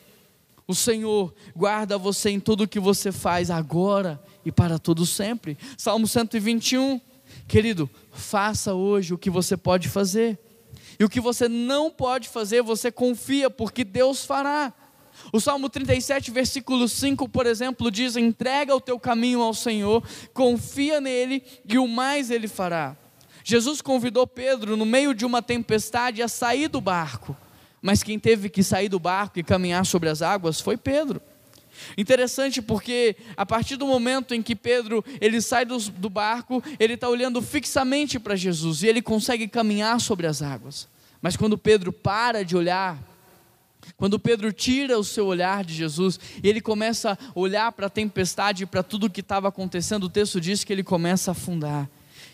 O 0.69 0.75
Senhor 0.75 1.33
guarda 1.55 1.97
você 1.97 2.29
em 2.29 2.39
tudo 2.39 2.65
o 2.65 2.67
que 2.67 2.79
você 2.79 3.11
faz 3.11 3.49
agora 3.49 4.21
e 4.45 4.51
para 4.51 4.77
todo 4.77 5.03
sempre. 5.03 5.57
Salmo 5.75 6.05
121. 6.05 7.01
Querido, 7.47 7.89
faça 8.11 8.75
hoje 8.75 9.11
o 9.11 9.17
que 9.17 9.31
você 9.31 9.57
pode 9.57 9.89
fazer. 9.89 10.37
E 10.99 11.03
o 11.03 11.09
que 11.09 11.19
você 11.19 11.49
não 11.49 11.89
pode 11.89 12.29
fazer, 12.29 12.61
você 12.61 12.91
confia, 12.91 13.49
porque 13.49 13.83
Deus 13.83 14.23
fará. 14.23 14.71
O 15.33 15.39
Salmo 15.39 15.69
37, 15.69 16.29
versículo 16.29 16.87
5, 16.87 17.27
por 17.27 17.47
exemplo, 17.47 17.89
diz: 17.89 18.15
entrega 18.15 18.75
o 18.75 18.79
teu 18.79 18.99
caminho 18.99 19.41
ao 19.41 19.55
Senhor, 19.55 20.07
confia 20.35 21.01
nele 21.01 21.41
e 21.67 21.79
o 21.79 21.87
mais 21.87 22.29
ele 22.29 22.47
fará. 22.47 22.95
Jesus 23.43 23.81
convidou 23.81 24.27
Pedro, 24.27 24.77
no 24.77 24.85
meio 24.85 25.15
de 25.15 25.25
uma 25.25 25.41
tempestade, 25.41 26.21
a 26.21 26.27
sair 26.27 26.67
do 26.67 26.79
barco, 26.79 27.35
mas 27.81 28.03
quem 28.03 28.19
teve 28.19 28.49
que 28.49 28.63
sair 28.63 28.89
do 28.89 28.99
barco 28.99 29.39
e 29.39 29.43
caminhar 29.43 29.85
sobre 29.85 30.09
as 30.09 30.21
águas 30.21 30.59
foi 30.59 30.77
Pedro. 30.77 31.21
Interessante 31.97 32.61
porque 32.61 33.15
a 33.37 33.45
partir 33.45 33.75
do 33.75 33.87
momento 33.87 34.33
em 34.33 34.41
que 34.41 34.55
Pedro 34.55 35.03
ele 35.21 35.41
sai 35.41 35.65
do, 35.65 35.77
do 35.77 36.09
barco, 36.09 36.63
ele 36.79 36.93
está 36.93 37.07
olhando 37.07 37.41
fixamente 37.41 38.19
para 38.19 38.35
Jesus 38.35 38.83
e 38.83 38.87
ele 38.87 39.01
consegue 39.01 39.47
caminhar 39.47 39.99
sobre 39.99 40.27
as 40.27 40.41
águas. 40.41 40.87
Mas 41.21 41.35
quando 41.35 41.57
Pedro 41.57 41.91
para 41.91 42.43
de 42.43 42.55
olhar, 42.55 42.97
quando 43.97 44.19
Pedro 44.19 44.51
tira 44.51 44.97
o 44.97 45.03
seu 45.03 45.25
olhar 45.25 45.63
de 45.63 45.73
Jesus 45.73 46.19
e 46.43 46.47
ele 46.47 46.61
começa 46.61 47.13
a 47.13 47.17
olhar 47.39 47.71
para 47.71 47.87
a 47.87 47.89
tempestade 47.89 48.63
e 48.63 48.65
para 48.65 48.83
tudo 48.83 49.07
o 49.07 49.09
que 49.09 49.21
estava 49.21 49.47
acontecendo, 49.47 50.05
o 50.05 50.09
texto 50.09 50.39
diz 50.39 50.63
que 50.63 50.71
ele 50.71 50.83
começa 50.83 51.31
a 51.31 51.33
afundar. 51.33 51.89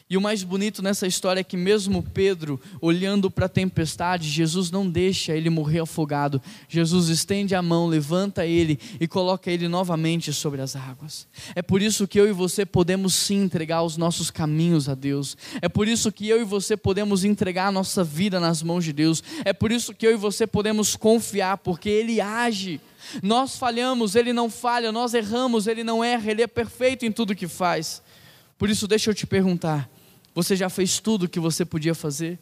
E 0.08 0.16
o 0.16 0.22
mais 0.22 0.44
bonito 0.44 0.84
nessa 0.84 1.08
história 1.08 1.40
é 1.40 1.44
que, 1.44 1.58
mesmo 1.58 2.04
Pedro 2.04 2.62
olhando 2.80 3.32
para 3.32 3.48
a 3.48 3.50
tempestade, 3.50 4.30
Jesus 4.30 4.70
não 4.70 4.88
deixa 4.88 5.36
ele 5.36 5.50
morrer 5.50 5.80
afogado. 5.80 6.40
Jesus 6.70 7.10
estende 7.10 7.56
a 7.56 7.62
mão, 7.64 7.88
levanta 7.88 8.46
ele 8.46 8.80
e 9.00 9.08
coloca 9.08 9.50
ele 9.50 9.68
novamente 9.68 10.32
sobre 10.32 10.62
as 10.62 10.76
águas. 10.76 11.28
É 11.56 11.62
por 11.64 11.82
isso 11.82 12.08
que 12.08 12.20
eu 12.20 12.30
e 12.30 12.32
você 12.32 12.68
podemos 12.68 13.16
sim 13.16 13.42
entregar 13.42 13.82
os 13.82 13.98
nossos 13.98 14.30
caminhos 14.30 14.88
a 14.88 14.94
Deus. 14.94 15.36
É 15.60 15.68
por 15.68 15.88
isso 15.88 16.12
que 16.12 16.30
eu 16.30 16.40
e 16.40 16.44
você 16.44 16.78
podemos 16.78 17.24
entregar 17.24 17.70
a 17.70 17.72
nossa 17.72 18.04
vida 18.04 18.40
nas 18.40 18.62
mãos 18.62 18.86
de 18.86 18.94
Deus. 18.94 19.24
É 19.44 19.54
por 19.54 19.72
isso 19.72 19.92
que 19.92 20.06
eu 20.06 20.12
e 20.12 20.18
você 20.18 20.46
podemos 20.46 20.96
confiar, 20.96 21.58
porque 21.58 21.90
Ele 21.90 22.22
age. 22.22 22.80
Nós 23.24 23.58
falhamos, 23.58 24.16
Ele 24.16 24.34
não 24.34 24.52
falha, 24.52 24.92
nós 24.92 25.16
erramos, 25.16 25.66
Ele 25.66 25.84
não 25.84 26.04
erra, 26.04 26.30
Ele 26.30 26.44
é 26.44 26.48
perfeito 26.48 27.08
em 27.08 27.12
tudo 27.12 27.34
que 27.34 27.48
faz. 27.48 28.04
Por 28.56 28.70
isso, 28.70 28.88
deixa 28.88 29.10
eu 29.10 29.16
te 29.16 29.26
perguntar 29.26 29.95
você 30.36 30.56
já 30.56 30.70
fez 30.70 31.00
tudo 31.00 31.24
o 31.24 31.30
que 31.30 31.40
você 31.40 31.64
podia 31.64 31.96
fazer? 31.96 32.38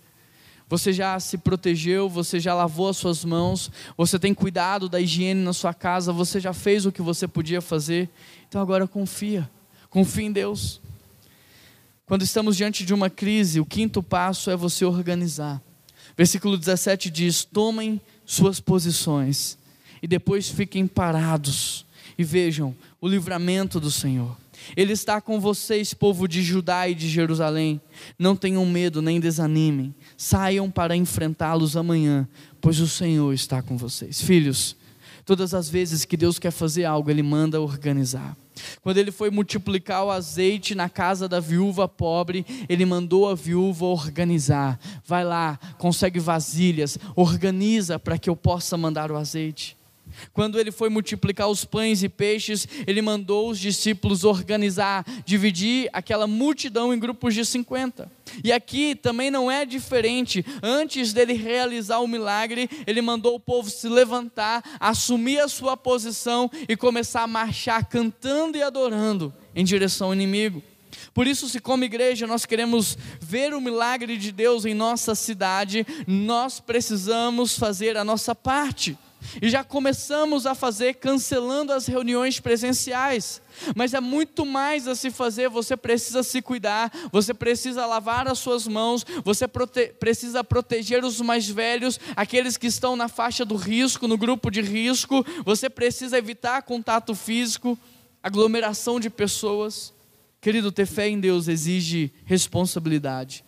Você 0.67 0.91
já 0.91 1.19
se 1.19 1.38
protegeu, 1.38 2.10
você 2.10 2.39
já 2.39 2.56
lavou 2.56 2.89
as 2.89 2.97
suas 2.97 3.23
mãos, 3.23 3.71
você 3.95 4.17
tem 4.17 4.34
cuidado 4.34 4.89
da 4.89 4.99
higiene 4.99 5.43
na 5.43 5.53
sua 5.53 5.73
casa, 5.73 6.12
você 6.12 6.39
já 6.39 6.51
fez 6.51 6.88
o 6.88 6.91
que 6.91 7.01
você 7.01 7.27
podia 7.27 7.62
fazer. 7.62 8.10
Então 8.49 8.60
agora 8.60 8.88
confia, 8.88 9.47
confia 9.91 10.25
em 10.25 10.32
Deus. 10.32 10.82
Quando 12.08 12.23
estamos 12.23 12.58
diante 12.58 12.84
de 12.84 12.93
uma 12.93 13.10
crise, 13.10 13.60
o 13.60 13.65
quinto 13.65 14.01
passo 14.01 14.49
é 14.49 14.56
você 14.56 14.84
organizar. 14.84 15.62
Versículo 16.17 16.58
17 16.58 17.12
diz: 17.12 17.45
Tomem 17.45 18.01
suas 18.25 18.60
posições 18.60 19.58
e 20.01 20.08
depois 20.08 20.49
fiquem 20.49 20.88
parados 20.88 21.86
e 22.17 22.23
vejam 22.23 22.75
o 22.99 23.08
livramento 23.08 23.79
do 23.79 23.91
Senhor. 23.91 24.42
Ele 24.76 24.93
está 24.93 25.19
com 25.21 25.39
vocês, 25.39 25.93
povo 25.93 26.28
de 26.28 26.41
Judá 26.41 26.88
e 26.88 26.95
de 26.95 27.08
Jerusalém. 27.10 27.82
Não 28.17 28.36
tenham 28.36 28.65
medo 28.65 29.02
nem 29.02 29.19
desanimem. 29.19 29.93
Saiam 30.17 30.69
para 30.69 30.95
enfrentá-los 30.95 31.76
amanhã, 31.78 32.28
pois 32.62 32.80
o 32.80 32.88
Senhor 32.88 33.34
está 33.34 33.62
com 33.62 33.78
vocês. 33.78 34.21
Filhos, 34.21 34.76
todas 35.26 35.54
as 35.54 35.69
vezes 35.69 36.06
que 36.06 36.17
Deus 36.17 36.39
quer 36.39 36.52
fazer 36.52 36.86
algo, 36.86 37.10
Ele 37.10 37.23
manda 37.23 37.62
organizar. 37.62 38.38
Quando 38.82 38.97
ele 38.97 39.12
foi 39.12 39.30
multiplicar 39.30 40.06
o 40.06 40.12
azeite 40.12 40.76
na 40.76 40.89
casa 40.89 41.28
da 41.28 41.39
viúva 41.39 41.88
pobre, 41.88 42.45
ele 42.69 42.86
mandou 42.86 43.28
a 43.28 43.36
viúva 43.36 43.86
organizar. 43.86 44.80
Vai 45.06 45.23
lá, 45.23 45.60
consegue 45.78 46.19
vasilhas, 46.19 46.97
organiza 47.15 47.97
para 47.97 48.17
que 48.17 48.30
eu 48.30 48.36
possa 48.36 48.78
mandar 48.78 49.12
o 49.12 49.17
azeite. 49.17 49.78
Quando 50.32 50.60
ele 50.60 50.71
foi 50.71 50.89
multiplicar 50.89 51.47
os 51.47 51.65
pães 51.65 52.04
e 52.04 52.10
peixes, 52.10 52.67
ele 52.86 53.02
mandou 53.02 53.49
os 53.49 53.60
discípulos 53.60 54.23
organizar, 54.23 55.06
dividir 55.26 55.89
aquela 55.93 56.28
multidão 56.28 56.93
em 56.93 56.99
grupos 56.99 57.34
de 57.34 57.45
50. 57.45 58.12
E 58.43 58.52
aqui 58.52 58.95
também 58.95 59.30
não 59.30 59.52
é 59.52 59.65
diferente. 59.65 60.45
Antes 60.62 61.13
dele 61.13 61.34
realizar 61.34 61.99
o 61.99 62.08
milagre, 62.08 62.69
ele 62.88 63.02
mandou 63.02 63.36
o 63.36 63.39
povo 63.39 63.69
se 63.69 63.88
levantar, 63.88 64.63
assumir 64.80 65.39
a 65.39 65.47
sua 65.47 65.76
posição 65.76 66.49
e 66.67 66.76
começar 66.76 67.23
a 67.23 67.28
marchar 67.28 67.86
cantando 67.86 68.58
e 68.58 68.63
adorando 68.63 69.34
em 69.56 69.63
direção 69.63 70.08
ao 70.08 70.13
inimigo. 70.13 70.63
Por 71.13 71.28
isso, 71.28 71.47
se 71.47 71.60
como 71.60 71.84
igreja 71.84 72.26
nós 72.26 72.45
queremos 72.45 72.97
ver 73.19 73.54
o 73.54 73.62
milagre 73.62 74.17
de 74.17 74.32
Deus 74.32 74.65
em 74.65 74.73
nossa 74.73 75.13
cidade, 75.13 75.86
nós 76.08 76.60
precisamos 76.60 77.58
fazer 77.58 77.97
a 77.97 78.04
nossa 78.04 78.34
parte. 78.34 78.97
E 79.41 79.49
já 79.49 79.63
começamos 79.63 80.45
a 80.45 80.55
fazer 80.55 80.95
cancelando 80.95 81.73
as 81.73 81.88
reuniões 81.88 82.39
presenciais. 82.39 83.41
Mas 83.75 83.93
é 83.93 83.99
muito 83.99 84.45
mais 84.45 84.88
a 84.88 84.95
se 84.95 85.12
fazer, 85.12 85.49
você 85.49 85.77
precisa 85.77 86.23
se 86.23 86.41
cuidar, 86.41 86.91
você 87.12 87.33
precisa 87.33 87.86
lavar 87.86 88.27
as 88.27 88.39
suas 88.39 88.67
mãos, 88.67 89.05
você 89.23 89.47
prote 89.47 89.88
precisa 89.99 90.43
proteger 90.43 91.03
os 91.03 91.21
mais 91.21 91.47
velhos, 91.47 91.99
aqueles 92.15 92.57
que 92.57 92.67
estão 92.67 92.95
na 92.95 93.07
faixa 93.07 93.45
do 93.45 93.55
risco, 93.55 94.07
no 94.07 94.17
grupo 94.17 94.49
de 94.49 94.62
risco, 94.62 95.25
você 95.45 95.69
precisa 95.69 96.17
evitar 96.17 96.63
contato 96.63 97.13
físico, 97.13 97.77
aglomeração 98.21 98.99
de 98.99 99.09
pessoas. 99.09 99.93
Querido, 100.41 100.71
ter 100.71 100.86
fé 100.86 101.07
em 101.07 101.19
Deus 101.19 101.47
exige 101.47 102.12
responsabilidade. 102.25 103.43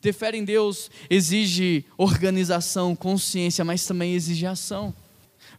Ter 0.00 0.12
fé 0.12 0.34
em 0.34 0.44
Deus 0.44 0.90
exige 1.08 1.84
organização, 1.96 2.96
consciência, 2.96 3.64
mas 3.64 3.86
também 3.86 4.14
exige 4.14 4.46
ação. 4.46 4.94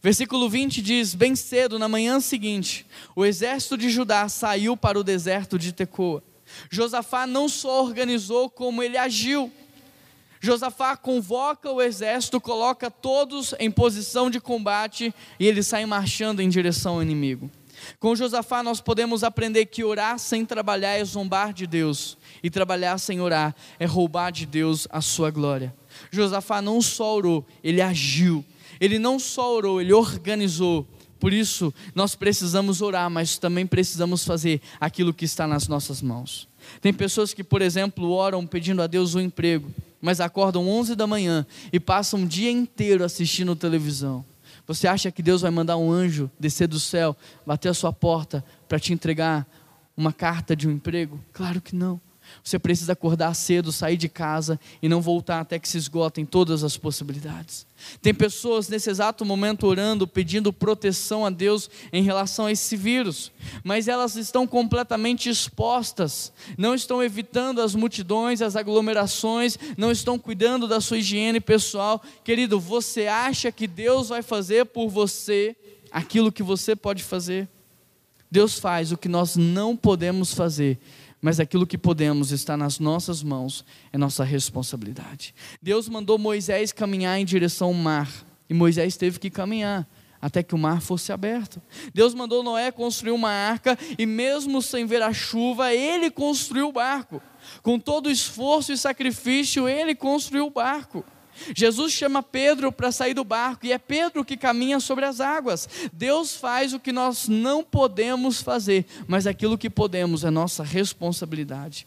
Versículo 0.02 0.48
20 0.48 0.82
diz: 0.82 1.14
Bem 1.14 1.34
cedo, 1.34 1.78
na 1.78 1.88
manhã 1.88 2.20
seguinte, 2.20 2.86
o 3.14 3.24
exército 3.24 3.76
de 3.76 3.90
Judá 3.90 4.28
saiu 4.28 4.76
para 4.76 4.98
o 4.98 5.04
deserto 5.04 5.58
de 5.58 5.72
Tecoa. 5.72 6.22
Josafá 6.70 7.26
não 7.26 7.48
só 7.48 7.82
organizou, 7.82 8.50
como 8.50 8.82
ele 8.82 8.98
agiu. 8.98 9.50
Josafá 10.40 10.94
convoca 10.94 11.70
o 11.70 11.80
exército, 11.80 12.38
coloca 12.38 12.90
todos 12.90 13.54
em 13.58 13.70
posição 13.70 14.28
de 14.28 14.38
combate 14.38 15.14
e 15.40 15.46
eles 15.46 15.66
saem 15.66 15.86
marchando 15.86 16.40
em 16.40 16.50
direção 16.50 16.96
ao 16.96 17.02
inimigo. 17.02 17.50
Com 17.98 18.14
Josafá 18.14 18.62
nós 18.62 18.80
podemos 18.80 19.24
aprender 19.24 19.66
que 19.66 19.82
orar 19.82 20.18
sem 20.18 20.44
trabalhar 20.44 20.92
é 20.92 21.04
zombar 21.04 21.52
de 21.52 21.66
Deus, 21.66 22.16
e 22.42 22.50
trabalhar 22.50 22.98
sem 22.98 23.20
orar 23.20 23.54
é 23.78 23.86
roubar 23.86 24.30
de 24.30 24.46
Deus 24.46 24.86
a 24.90 25.00
sua 25.00 25.30
glória. 25.30 25.74
Josafá 26.10 26.60
não 26.60 26.80
só 26.82 27.16
orou, 27.16 27.46
ele 27.62 27.80
agiu. 27.80 28.44
Ele 28.84 28.98
não 28.98 29.18
só 29.18 29.54
orou, 29.54 29.80
ele 29.80 29.94
organizou. 29.94 30.86
Por 31.18 31.32
isso, 31.32 31.72
nós 31.94 32.14
precisamos 32.14 32.82
orar, 32.82 33.08
mas 33.08 33.38
também 33.38 33.66
precisamos 33.66 34.26
fazer 34.26 34.60
aquilo 34.78 35.14
que 35.14 35.24
está 35.24 35.46
nas 35.46 35.66
nossas 35.66 36.02
mãos. 36.02 36.46
Tem 36.82 36.92
pessoas 36.92 37.32
que, 37.32 37.42
por 37.42 37.62
exemplo, 37.62 38.10
oram 38.10 38.46
pedindo 38.46 38.82
a 38.82 38.86
Deus 38.86 39.14
um 39.14 39.20
emprego, 39.20 39.72
mas 40.02 40.20
acordam 40.20 40.68
11 40.68 40.94
da 40.94 41.06
manhã 41.06 41.46
e 41.72 41.80
passam 41.80 42.24
o 42.24 42.26
dia 42.26 42.50
inteiro 42.50 43.04
assistindo 43.04 43.56
televisão. 43.56 44.22
Você 44.66 44.86
acha 44.86 45.10
que 45.10 45.22
Deus 45.22 45.40
vai 45.40 45.50
mandar 45.50 45.78
um 45.78 45.90
anjo 45.90 46.30
descer 46.38 46.68
do 46.68 46.78
céu, 46.78 47.16
bater 47.46 47.70
a 47.70 47.74
sua 47.74 47.92
porta 47.92 48.44
para 48.68 48.78
te 48.78 48.92
entregar 48.92 49.46
uma 49.96 50.12
carta 50.12 50.54
de 50.54 50.68
um 50.68 50.72
emprego? 50.72 51.18
Claro 51.32 51.62
que 51.62 51.74
não. 51.74 51.98
Você 52.42 52.58
precisa 52.58 52.92
acordar 52.92 53.34
cedo, 53.34 53.72
sair 53.72 53.96
de 53.96 54.08
casa 54.08 54.58
e 54.82 54.88
não 54.88 55.00
voltar 55.00 55.40
até 55.40 55.58
que 55.58 55.68
se 55.68 55.78
esgotem 55.78 56.24
todas 56.24 56.64
as 56.64 56.76
possibilidades. 56.76 57.66
Tem 58.00 58.14
pessoas 58.14 58.68
nesse 58.68 58.90
exato 58.90 59.24
momento 59.24 59.66
orando, 59.66 60.06
pedindo 60.06 60.52
proteção 60.52 61.24
a 61.24 61.30
Deus 61.30 61.70
em 61.92 62.02
relação 62.02 62.46
a 62.46 62.52
esse 62.52 62.76
vírus, 62.76 63.32
mas 63.62 63.88
elas 63.88 64.16
estão 64.16 64.46
completamente 64.46 65.28
expostas, 65.28 66.32
não 66.56 66.74
estão 66.74 67.02
evitando 67.02 67.60
as 67.60 67.74
multidões, 67.74 68.40
as 68.42 68.56
aglomerações, 68.56 69.58
não 69.76 69.90
estão 69.90 70.18
cuidando 70.18 70.66
da 70.66 70.80
sua 70.80 70.98
higiene 70.98 71.40
pessoal. 71.40 72.02
Querido, 72.22 72.58
você 72.58 73.06
acha 73.06 73.52
que 73.52 73.66
Deus 73.66 74.08
vai 74.08 74.22
fazer 74.22 74.66
por 74.66 74.88
você 74.88 75.56
aquilo 75.90 76.32
que 76.32 76.42
você 76.42 76.74
pode 76.74 77.02
fazer? 77.02 77.48
Deus 78.30 78.58
faz 78.58 78.90
o 78.90 78.96
que 78.96 79.08
nós 79.08 79.36
não 79.36 79.76
podemos 79.76 80.34
fazer 80.34 80.78
mas 81.24 81.40
aquilo 81.40 81.66
que 81.66 81.78
podemos 81.78 82.32
está 82.32 82.54
nas 82.54 82.78
nossas 82.78 83.22
mãos, 83.22 83.64
é 83.90 83.96
nossa 83.96 84.22
responsabilidade. 84.22 85.34
Deus 85.62 85.88
mandou 85.88 86.18
Moisés 86.18 86.70
caminhar 86.70 87.18
em 87.18 87.24
direção 87.24 87.68
ao 87.68 87.72
mar, 87.72 88.12
e 88.46 88.52
Moisés 88.52 88.94
teve 88.98 89.18
que 89.18 89.30
caminhar 89.30 89.88
até 90.20 90.42
que 90.42 90.54
o 90.54 90.58
mar 90.58 90.82
fosse 90.82 91.12
aberto. 91.12 91.62
Deus 91.94 92.12
mandou 92.12 92.42
Noé 92.42 92.70
construir 92.70 93.12
uma 93.12 93.30
arca, 93.30 93.78
e 93.98 94.04
mesmo 94.04 94.60
sem 94.60 94.84
ver 94.84 95.00
a 95.00 95.14
chuva, 95.14 95.72
ele 95.72 96.10
construiu 96.10 96.68
o 96.68 96.72
barco. 96.72 97.22
Com 97.62 97.78
todo 97.78 98.08
o 98.08 98.10
esforço 98.10 98.70
e 98.70 98.76
sacrifício, 98.76 99.66
ele 99.66 99.94
construiu 99.94 100.46
o 100.46 100.50
barco. 100.50 101.02
Jesus 101.54 101.92
chama 101.92 102.22
Pedro 102.22 102.70
para 102.70 102.92
sair 102.92 103.14
do 103.14 103.24
barco 103.24 103.66
e 103.66 103.72
é 103.72 103.78
Pedro 103.78 104.24
que 104.24 104.36
caminha 104.36 104.80
sobre 104.80 105.04
as 105.04 105.20
águas. 105.20 105.68
Deus 105.92 106.34
faz 106.34 106.72
o 106.72 106.80
que 106.80 106.92
nós 106.92 107.28
não 107.28 107.62
podemos 107.62 108.42
fazer, 108.42 108.86
mas 109.06 109.26
aquilo 109.26 109.58
que 109.58 109.70
podemos 109.70 110.24
é 110.24 110.30
nossa 110.30 110.62
responsabilidade. 110.62 111.86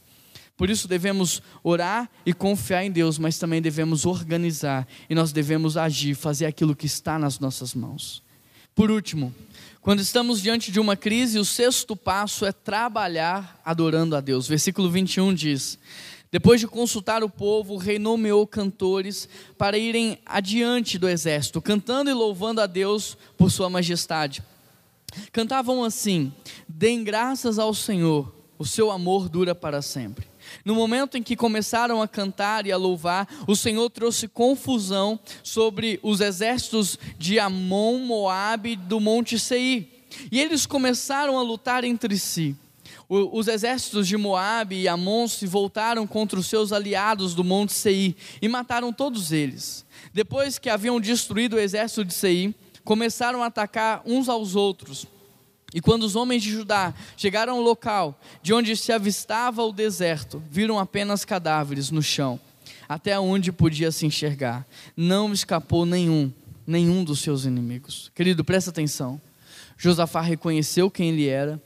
Por 0.57 0.71
isso 0.71 0.87
devemos 0.87 1.41
orar 1.63 2.09
e 2.25 2.33
confiar 2.33 2.83
em 2.83 2.91
Deus, 2.91 3.19
mas 3.19 3.37
também 3.37 3.61
devemos 3.61 4.05
organizar 4.05 4.87
e 5.07 5.13
nós 5.13 5.31
devemos 5.31 5.77
agir, 5.77 6.15
fazer 6.15 6.47
aquilo 6.47 6.75
que 6.75 6.87
está 6.87 7.19
nas 7.19 7.39
nossas 7.39 7.75
mãos. 7.75 8.23
Por 8.73 8.89
último, 8.89 9.33
quando 9.81 10.01
estamos 10.01 10.41
diante 10.41 10.71
de 10.71 10.79
uma 10.79 10.95
crise, 10.95 11.39
o 11.39 11.45
sexto 11.45 11.95
passo 11.95 12.45
é 12.45 12.51
trabalhar 12.51 13.59
adorando 13.63 14.15
a 14.15 14.21
Deus. 14.21 14.47
Versículo 14.47 14.89
21 14.89 15.33
diz: 15.33 15.79
Depois 16.29 16.59
de 16.59 16.67
consultar 16.67 17.23
o 17.23 17.29
povo, 17.29 17.75
o 17.75 17.77
rei 17.77 17.97
nomeou 17.97 18.45
cantores 18.45 19.29
para 19.57 19.77
irem 19.77 20.19
adiante 20.25 20.97
do 20.97 21.07
exército, 21.07 21.61
cantando 21.61 22.09
e 22.09 22.13
louvando 22.13 22.59
a 22.59 22.65
Deus 22.65 23.17
por 23.37 23.49
sua 23.49 23.69
majestade. 23.69 24.43
Cantavam 25.31 25.83
assim: 25.83 26.33
Deem 26.67 27.03
graças 27.03 27.57
ao 27.57 27.73
Senhor, 27.73 28.33
o 28.59 28.65
seu 28.65 28.91
amor 28.91 29.29
dura 29.29 29.55
para 29.55 29.81
sempre. 29.81 30.27
No 30.63 30.75
momento 30.75 31.17
em 31.17 31.23
que 31.23 31.35
começaram 31.35 32.01
a 32.01 32.07
cantar 32.07 32.65
e 32.65 32.71
a 32.71 32.77
louvar, 32.77 33.27
o 33.47 33.55
Senhor 33.55 33.89
trouxe 33.89 34.27
confusão 34.27 35.19
sobre 35.43 35.99
os 36.03 36.21
exércitos 36.21 36.97
de 37.17 37.39
Amon, 37.39 37.99
Moabe 37.99 38.71
e 38.71 38.75
do 38.75 38.99
Monte 38.99 39.39
Seir. 39.39 39.87
E 40.31 40.39
eles 40.39 40.65
começaram 40.65 41.37
a 41.37 41.41
lutar 41.41 41.83
entre 41.83 42.17
si. 42.17 42.55
Os 43.09 43.47
exércitos 43.47 44.05
de 44.05 44.17
Moabe 44.17 44.75
e 44.75 44.87
Amon 44.87 45.27
se 45.29 45.47
voltaram 45.47 46.05
contra 46.05 46.37
os 46.37 46.47
seus 46.47 46.73
aliados 46.73 47.33
do 47.33 47.43
Monte 47.43 47.71
Seir 47.71 48.15
e 48.41 48.49
mataram 48.49 48.91
todos 48.91 49.31
eles. 49.31 49.85
Depois 50.13 50.59
que 50.59 50.69
haviam 50.69 50.99
destruído 50.99 51.55
o 51.55 51.59
exército 51.59 52.03
de 52.03 52.13
Seir, 52.13 52.53
começaram 52.83 53.41
a 53.41 53.45
atacar 53.45 54.01
uns 54.05 54.27
aos 54.27 54.55
outros. 54.55 55.07
E 55.73 55.79
quando 55.79 56.03
os 56.03 56.15
homens 56.17 56.43
de 56.43 56.51
Judá 56.51 56.93
chegaram 57.15 57.55
ao 57.55 57.61
local 57.61 58.19
de 58.41 58.53
onde 58.53 58.75
se 58.75 58.91
avistava 58.91 59.63
o 59.63 59.71
deserto, 59.71 60.43
viram 60.49 60.77
apenas 60.77 61.23
cadáveres 61.23 61.91
no 61.91 62.01
chão, 62.01 62.37
até 62.89 63.17
onde 63.17 63.53
podia 63.53 63.91
se 63.91 64.05
enxergar. 64.05 64.65
Não 64.95 65.31
escapou 65.31 65.85
nenhum, 65.85 66.31
nenhum 66.65 67.05
dos 67.05 67.19
seus 67.19 67.45
inimigos. 67.45 68.11
Querido, 68.13 68.43
presta 68.43 68.69
atenção. 68.69 69.21
Josafá 69.77 70.21
reconheceu 70.21 70.89
quem 70.89 71.09
ele 71.09 71.27
era, 71.27 71.61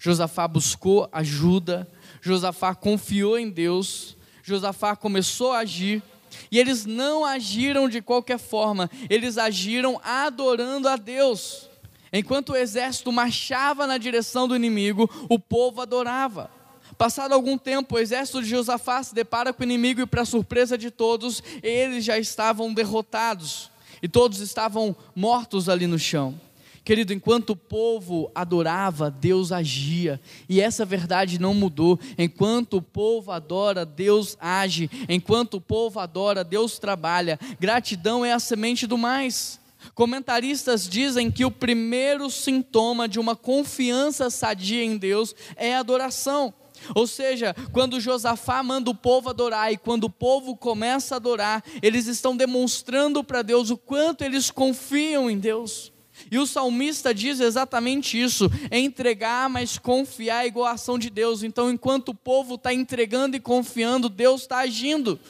Josafá 0.00 0.48
buscou 0.48 1.06
ajuda, 1.12 1.86
Josafá 2.22 2.74
confiou 2.74 3.38
em 3.38 3.50
Deus, 3.50 4.16
Josafá 4.42 4.96
começou 4.96 5.52
a 5.52 5.58
agir, 5.58 6.02
e 6.50 6.58
eles 6.58 6.86
não 6.86 7.22
agiram 7.22 7.86
de 7.86 8.00
qualquer 8.00 8.38
forma, 8.38 8.90
eles 9.10 9.36
agiram 9.36 10.00
adorando 10.02 10.88
a 10.88 10.96
Deus. 10.96 11.68
Enquanto 12.10 12.50
o 12.50 12.56
exército 12.56 13.12
marchava 13.12 13.86
na 13.86 13.98
direção 13.98 14.48
do 14.48 14.56
inimigo, 14.56 15.08
o 15.28 15.38
povo 15.38 15.82
adorava. 15.82 16.50
Passado 16.96 17.34
algum 17.34 17.58
tempo, 17.58 17.96
o 17.96 17.98
exército 17.98 18.42
de 18.42 18.48
Josafá 18.48 19.02
se 19.02 19.14
depara 19.14 19.52
com 19.52 19.62
o 19.62 19.66
inimigo 19.66 20.00
e, 20.00 20.06
para 20.06 20.24
surpresa 20.24 20.78
de 20.78 20.90
todos, 20.90 21.42
eles 21.62 22.06
já 22.06 22.18
estavam 22.18 22.72
derrotados 22.72 23.70
e 24.02 24.08
todos 24.08 24.40
estavam 24.40 24.96
mortos 25.14 25.68
ali 25.68 25.86
no 25.86 25.98
chão. 25.98 26.40
Querido, 26.84 27.12
enquanto 27.12 27.50
o 27.50 27.56
povo 27.56 28.30
adorava, 28.34 29.10
Deus 29.10 29.52
agia, 29.52 30.20
e 30.48 30.60
essa 30.60 30.84
verdade 30.84 31.38
não 31.38 31.54
mudou. 31.54 32.00
Enquanto 32.16 32.78
o 32.78 32.82
povo 32.82 33.30
adora, 33.30 33.84
Deus 33.84 34.36
age. 34.40 34.90
Enquanto 35.08 35.54
o 35.54 35.60
povo 35.60 36.00
adora, 36.00 36.42
Deus 36.42 36.78
trabalha. 36.78 37.38
Gratidão 37.58 38.24
é 38.24 38.32
a 38.32 38.38
semente 38.38 38.86
do 38.86 38.96
mais. 38.96 39.60
Comentaristas 39.94 40.88
dizem 40.88 41.30
que 41.30 41.44
o 41.44 41.50
primeiro 41.50 42.30
sintoma 42.30 43.08
de 43.08 43.18
uma 43.18 43.36
confiança 43.36 44.30
sadia 44.30 44.84
em 44.84 44.96
Deus 44.96 45.34
é 45.56 45.74
a 45.74 45.80
adoração. 45.80 46.52
Ou 46.94 47.06
seja, 47.06 47.54
quando 47.72 48.00
Josafá 48.00 48.62
manda 48.62 48.90
o 48.90 48.94
povo 48.94 49.28
adorar 49.28 49.72
e 49.72 49.76
quando 49.76 50.04
o 50.04 50.10
povo 50.10 50.56
começa 50.56 51.14
a 51.14 51.16
adorar, 51.16 51.62
eles 51.82 52.06
estão 52.06 52.36
demonstrando 52.36 53.22
para 53.22 53.42
Deus 53.42 53.70
o 53.70 53.76
quanto 53.76 54.24
eles 54.24 54.50
confiam 54.50 55.30
em 55.30 55.38
Deus. 55.38 55.92
E 56.30 56.38
o 56.38 56.46
salmista 56.46 57.14
diz 57.14 57.38
exatamente 57.38 58.20
isso: 58.20 58.50
é 58.70 58.78
entregar, 58.78 59.48
mas 59.48 59.78
confiar 59.78 60.44
é 60.44 60.48
igual 60.48 60.66
a 60.66 60.72
ação 60.72 60.98
de 60.98 61.10
Deus. 61.10 61.42
Então, 61.42 61.70
enquanto 61.70 62.08
o 62.08 62.14
povo 62.14 62.56
está 62.56 62.74
entregando 62.74 63.36
e 63.36 63.40
confiando, 63.40 64.08
Deus 64.08 64.42
está 64.42 64.58
agindo. 64.58 65.20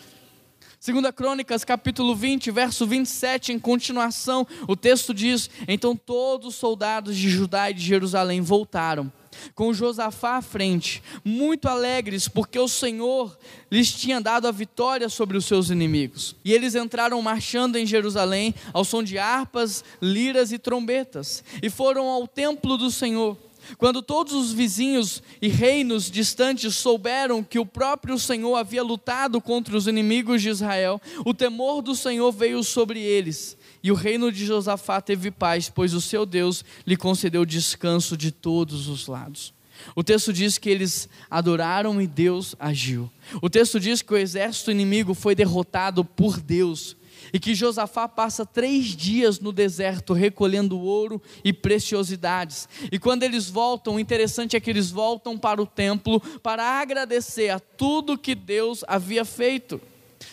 Segunda 0.80 1.12
Crônicas, 1.12 1.62
capítulo 1.62 2.16
20, 2.16 2.50
verso 2.50 2.86
27, 2.86 3.52
em 3.52 3.58
continuação, 3.58 4.46
o 4.66 4.74
texto 4.74 5.12
diz: 5.12 5.50
Então 5.68 5.94
todos 5.94 6.48
os 6.48 6.54
soldados 6.54 7.18
de 7.18 7.28
Judá 7.28 7.70
e 7.70 7.74
de 7.74 7.82
Jerusalém 7.82 8.40
voltaram, 8.40 9.12
com 9.54 9.72
Josafá 9.72 10.36
à 10.36 10.42
frente, 10.42 11.02
muito 11.24 11.68
alegres, 11.68 12.28
porque 12.28 12.58
o 12.58 12.68
Senhor 12.68 13.36
lhes 13.70 13.92
tinha 13.92 14.20
dado 14.20 14.46
a 14.46 14.52
vitória 14.52 15.08
sobre 15.08 15.36
os 15.36 15.44
seus 15.44 15.70
inimigos. 15.70 16.36
E 16.44 16.52
eles 16.52 16.74
entraram 16.74 17.20
marchando 17.22 17.76
em 17.76 17.86
Jerusalém 17.86 18.54
ao 18.72 18.84
som 18.84 19.02
de 19.02 19.18
harpas, 19.18 19.84
liras 20.00 20.52
e 20.52 20.58
trombetas, 20.58 21.44
e 21.62 21.70
foram 21.70 22.08
ao 22.08 22.26
templo 22.26 22.76
do 22.76 22.90
Senhor. 22.90 23.36
Quando 23.78 24.02
todos 24.02 24.32
os 24.32 24.52
vizinhos 24.52 25.22
e 25.40 25.48
reinos 25.48 26.10
distantes 26.10 26.76
souberam 26.76 27.42
que 27.42 27.58
o 27.58 27.66
próprio 27.66 28.18
Senhor 28.18 28.56
havia 28.56 28.82
lutado 28.82 29.40
contra 29.40 29.76
os 29.76 29.86
inimigos 29.86 30.42
de 30.42 30.48
Israel, 30.48 31.00
o 31.24 31.34
temor 31.34 31.82
do 31.82 31.94
Senhor 31.94 32.32
veio 32.32 32.62
sobre 32.64 33.00
eles. 33.00 33.56
E 33.82 33.90
o 33.90 33.94
reino 33.94 34.30
de 34.30 34.44
Josafá 34.44 35.00
teve 35.00 35.30
paz, 35.30 35.68
pois 35.68 35.94
o 35.94 36.00
seu 36.00 36.26
Deus 36.26 36.64
lhe 36.86 36.96
concedeu 36.96 37.44
descanso 37.44 38.16
de 38.16 38.30
todos 38.30 38.88
os 38.88 39.06
lados. 39.06 39.54
O 39.94 40.04
texto 40.04 40.32
diz 40.32 40.58
que 40.58 40.68
eles 40.68 41.08
adoraram 41.30 42.00
e 42.02 42.06
Deus 42.06 42.54
agiu. 42.58 43.10
O 43.40 43.48
texto 43.48 43.80
diz 43.80 44.02
que 44.02 44.12
o 44.12 44.16
exército 44.16 44.70
inimigo 44.70 45.14
foi 45.14 45.34
derrotado 45.34 46.04
por 46.04 46.38
Deus 46.38 46.96
e 47.32 47.38
que 47.38 47.54
Josafá 47.54 48.08
passa 48.08 48.44
três 48.46 48.86
dias 48.86 49.40
no 49.40 49.52
deserto 49.52 50.12
recolhendo 50.12 50.78
ouro 50.78 51.20
e 51.44 51.52
preciosidades. 51.52 52.68
E 52.90 52.98
quando 52.98 53.22
eles 53.22 53.48
voltam, 53.48 53.96
o 53.96 54.00
interessante 54.00 54.56
é 54.56 54.60
que 54.60 54.70
eles 54.70 54.90
voltam 54.90 55.38
para 55.38 55.60
o 55.60 55.66
templo 55.66 56.20
para 56.42 56.64
agradecer 56.80 57.50
a 57.50 57.60
tudo 57.60 58.18
que 58.18 58.34
Deus 58.34 58.84
havia 58.86 59.24
feito. 59.24 59.80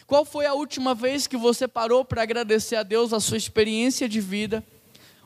Qual 0.05 0.25
foi 0.25 0.45
a 0.45 0.53
última 0.53 0.93
vez 0.93 1.27
que 1.27 1.37
você 1.37 1.67
parou 1.67 2.03
para 2.03 2.21
agradecer 2.21 2.75
a 2.75 2.83
Deus 2.83 3.13
a 3.13 3.19
sua 3.19 3.37
experiência 3.37 4.07
de 4.07 4.21
vida? 4.21 4.63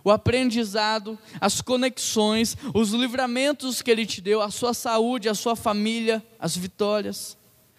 o 0.04 0.12
aprendizado, 0.12 1.18
as 1.40 1.62
conexões, 1.62 2.58
os 2.74 2.92
livramentos 2.92 3.82
que 3.82 3.92
Ele 3.92 4.06
te 4.06 4.22
deu, 4.22 4.42
a 4.42 4.50
sua 4.50 4.74
saúde, 4.74 5.30
a 5.30 5.36
sua 5.36 5.56
família, 5.56 6.24
as 6.40 6.56
vitórias. 6.58 7.38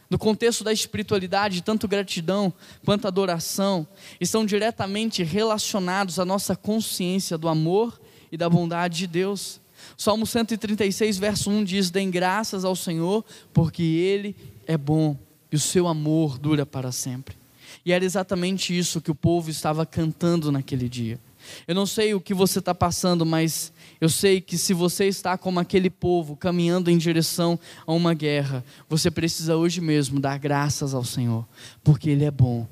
No 0.09 0.19
contexto 0.19 0.63
da 0.63 0.73
espiritualidade, 0.73 1.63
tanto 1.63 1.89
gratidão 1.89 2.53
quanto 2.85 3.09
adoração 3.09 3.87
estão 4.21 4.45
diretamente 4.45 5.23
relacionados 5.23 6.19
à 6.19 6.25
nossa 6.25 6.55
consciência 6.55 7.39
do 7.39 7.49
amor 7.49 8.01
e 8.31 8.37
da 8.37 8.49
bondade 8.49 8.99
de 8.99 9.07
Deus. 9.07 9.61
Salmo 9.97 10.27
136, 10.27 11.19
verso 11.19 11.51
1 11.51 11.65
diz: 11.65 11.91
Dêem 11.91 12.11
graças 12.11 12.65
ao 12.65 12.77
Senhor, 12.77 13.25
porque 13.53 13.83
Ele 13.83 14.37
é 14.67 14.77
bom 14.77 15.17
e 15.53 15.57
o 15.57 15.61
seu 15.61 15.87
amor 15.87 16.39
dura 16.39 16.67
para 16.67 16.91
sempre. 16.91 17.37
E 17.85 17.93
era 17.93 18.05
exatamente 18.05 18.77
isso 18.77 19.01
que 19.01 19.11
o 19.11 19.15
povo 19.15 19.51
estava 19.51 19.85
cantando 19.85 20.51
naquele 20.51 20.89
dia. 20.89 21.21
Eu 21.67 21.75
não 21.75 21.87
sei 21.87 22.15
o 22.15 22.21
que 22.21 22.33
você 22.33 22.61
está 22.61 22.75
passando, 22.75 23.27
mas 23.27 23.73
eu 24.01 24.09
sei 24.09 24.41
que 24.41 24.57
se 24.57 24.73
você 24.73 25.07
está 25.07 25.37
como 25.37 25.61
aquele 25.61 25.91
povo 25.91 26.37
caminhando 26.37 26.91
em 26.91 26.97
direção 26.97 27.59
a 27.87 27.93
uma 27.93 28.15
guerra, 28.15 28.65
você 28.89 29.11
precisa 29.11 29.57
hoje 29.57 29.81
mesmo 29.81 30.21
dar 30.21 30.39
graças 30.39 30.95
ao 30.95 31.05
Senhor, 31.05 31.47
porque 31.83 32.11
Ele 32.11 32.25
é 32.25 32.31
bom 32.31 32.67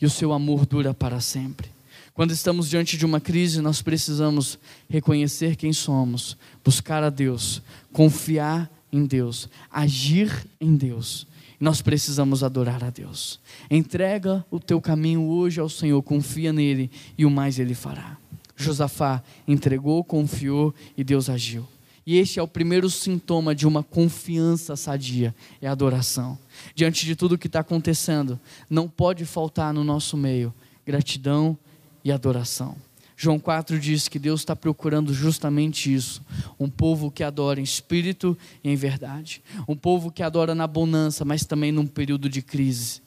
e 0.00 0.06
o 0.06 0.10
seu 0.10 0.32
amor 0.32 0.66
dura 0.66 0.92
para 0.92 1.20
sempre. 1.20 1.70
Quando 2.14 2.30
estamos 2.30 2.70
diante 2.70 2.96
de 2.96 3.04
uma 3.04 3.20
crise, 3.20 3.60
nós 3.60 3.82
precisamos 3.82 4.58
reconhecer 4.88 5.54
quem 5.54 5.72
somos, 5.72 6.36
buscar 6.64 7.02
a 7.02 7.10
Deus, 7.10 7.62
confiar 7.92 8.70
em 8.90 9.04
Deus, 9.04 9.50
agir 9.70 10.46
em 10.58 10.74
Deus. 10.74 11.26
Nós 11.58 11.80
precisamos 11.80 12.44
adorar 12.44 12.84
a 12.84 12.90
Deus. 12.90 13.40
Entrega 13.70 14.44
o 14.50 14.60
teu 14.60 14.80
caminho 14.80 15.26
hoje 15.26 15.60
ao 15.60 15.68
Senhor, 15.68 16.02
confia 16.02 16.52
nele 16.52 16.90
e 17.16 17.24
o 17.24 17.30
mais 17.30 17.58
ele 17.58 17.74
fará. 17.74 18.18
Josafá 18.56 19.22
entregou, 19.46 20.02
confiou 20.02 20.74
e 20.96 21.04
Deus 21.04 21.28
agiu. 21.28 21.66
E 22.06 22.18
este 22.18 22.38
é 22.38 22.42
o 22.42 22.46
primeiro 22.46 22.88
sintoma 22.88 23.52
de 23.54 23.66
uma 23.66 23.82
confiança 23.82 24.76
sadia, 24.76 25.34
é 25.60 25.66
a 25.66 25.72
adoração. 25.72 26.38
Diante 26.74 27.04
de 27.04 27.16
tudo 27.16 27.36
que 27.36 27.48
está 27.48 27.60
acontecendo, 27.60 28.38
não 28.70 28.88
pode 28.88 29.24
faltar 29.24 29.74
no 29.74 29.82
nosso 29.82 30.16
meio 30.16 30.54
gratidão 30.86 31.58
e 32.04 32.12
adoração. 32.12 32.76
João 33.16 33.38
4 33.38 33.78
diz 33.78 34.08
que 34.08 34.18
Deus 34.18 34.40
está 34.40 34.54
procurando 34.54 35.14
justamente 35.14 35.92
isso: 35.92 36.22
um 36.60 36.68
povo 36.68 37.10
que 37.10 37.24
adora 37.24 37.58
em 37.58 37.62
espírito 37.62 38.36
e 38.62 38.70
em 38.70 38.76
verdade, 38.76 39.42
um 39.66 39.74
povo 39.74 40.10
que 40.10 40.22
adora 40.22 40.54
na 40.54 40.66
bonança, 40.66 41.24
mas 41.24 41.44
também 41.44 41.72
num 41.72 41.86
período 41.86 42.28
de 42.28 42.42
crise. 42.42 43.00